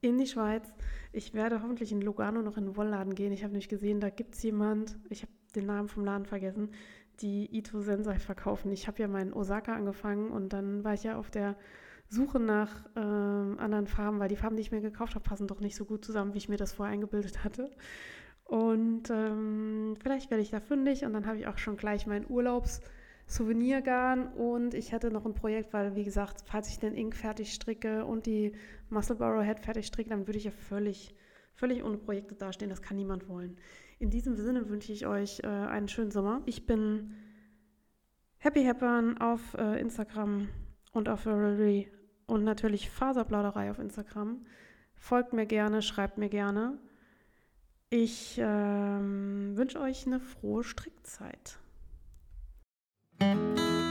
in 0.00 0.18
die 0.18 0.26
Schweiz. 0.26 0.74
Ich 1.12 1.34
werde 1.34 1.62
hoffentlich 1.62 1.92
in 1.92 2.00
Lugano 2.00 2.42
noch 2.42 2.56
in 2.56 2.64
den 2.64 2.76
Wollladen 2.76 3.14
gehen. 3.14 3.32
Ich 3.32 3.44
habe 3.44 3.52
nämlich 3.52 3.68
gesehen, 3.68 4.00
da 4.00 4.10
gibt 4.10 4.34
es 4.34 4.42
jemand, 4.42 4.98
ich 5.10 5.22
habe 5.22 5.32
den 5.54 5.66
Namen 5.66 5.88
vom 5.88 6.04
Laden 6.04 6.26
vergessen, 6.26 6.70
die 7.20 7.54
Ito 7.56 7.80
Sensei 7.82 8.18
verkaufen. 8.18 8.72
Ich 8.72 8.88
habe 8.88 9.00
ja 9.00 9.08
meinen 9.08 9.32
Osaka 9.32 9.74
angefangen 9.74 10.30
und 10.30 10.52
dann 10.52 10.82
war 10.82 10.94
ich 10.94 11.04
ja 11.04 11.16
auf 11.16 11.30
der 11.30 11.56
Suche 12.08 12.40
nach 12.40 12.86
äh, 12.96 13.00
anderen 13.00 13.86
Farben, 13.86 14.18
weil 14.18 14.28
die 14.28 14.36
Farben, 14.36 14.56
die 14.56 14.62
ich 14.62 14.72
mir 14.72 14.80
gekauft 14.80 15.14
habe, 15.14 15.24
passen 15.24 15.46
doch 15.46 15.60
nicht 15.60 15.76
so 15.76 15.84
gut 15.84 16.04
zusammen, 16.04 16.34
wie 16.34 16.38
ich 16.38 16.48
mir 16.48 16.56
das 16.56 16.72
vorher 16.72 16.92
eingebildet 16.92 17.44
hatte. 17.44 17.70
Und 18.44 19.08
ähm, 19.10 19.94
vielleicht 20.02 20.30
werde 20.30 20.42
ich 20.42 20.50
da 20.50 20.60
fündig 20.60 21.04
und 21.04 21.12
dann 21.12 21.26
habe 21.26 21.38
ich 21.38 21.46
auch 21.46 21.58
schon 21.58 21.76
gleich 21.76 22.06
meinen 22.06 22.26
Urlaubs-Souvenirgarn 23.32 24.28
und 24.34 24.74
ich 24.74 24.92
hatte 24.92 25.10
noch 25.10 25.24
ein 25.24 25.34
Projekt, 25.34 25.72
weil 25.72 25.94
wie 25.94 26.04
gesagt, 26.04 26.42
falls 26.44 26.68
ich 26.68 26.78
den 26.78 26.94
Ink 26.94 27.16
fertig 27.16 27.52
stricke 27.52 28.04
und 28.04 28.26
die 28.26 28.52
Muscle 28.90 29.16
Borrow 29.16 29.42
Head 29.42 29.60
fertig 29.60 29.86
stricke, 29.86 30.10
dann 30.10 30.26
würde 30.26 30.38
ich 30.38 30.44
ja 30.44 30.50
völlig, 30.50 31.14
völlig 31.54 31.82
ohne 31.82 31.96
Projekte 31.96 32.34
dastehen. 32.34 32.70
Das 32.70 32.82
kann 32.82 32.96
niemand 32.96 33.28
wollen. 33.28 33.56
In 33.98 34.10
diesem 34.10 34.36
Sinne 34.36 34.68
wünsche 34.68 34.92
ich 34.92 35.06
euch 35.06 35.40
äh, 35.42 35.46
einen 35.46 35.88
schönen 35.88 36.10
Sommer. 36.10 36.42
Ich 36.46 36.66
bin 36.66 37.14
Happy 38.38 38.64
Happern 38.64 39.18
auf 39.18 39.54
äh, 39.54 39.80
Instagram 39.80 40.48
und 40.92 41.08
auf 41.08 41.26
Ravelry 41.26 41.88
und 42.26 42.44
natürlich 42.44 42.90
Faserplauderei 42.90 43.70
auf 43.70 43.78
Instagram. 43.78 44.44
Folgt 44.94 45.32
mir 45.32 45.46
gerne, 45.46 45.80
schreibt 45.82 46.18
mir 46.18 46.28
gerne. 46.28 46.78
Ich 47.88 48.38
ähm, 48.38 49.52
wünsche 49.54 49.80
euch 49.80 50.06
eine 50.06 50.20
frohe 50.20 50.64
Strickzeit. 50.64 51.61
thank 53.22 53.58
you 53.58 53.81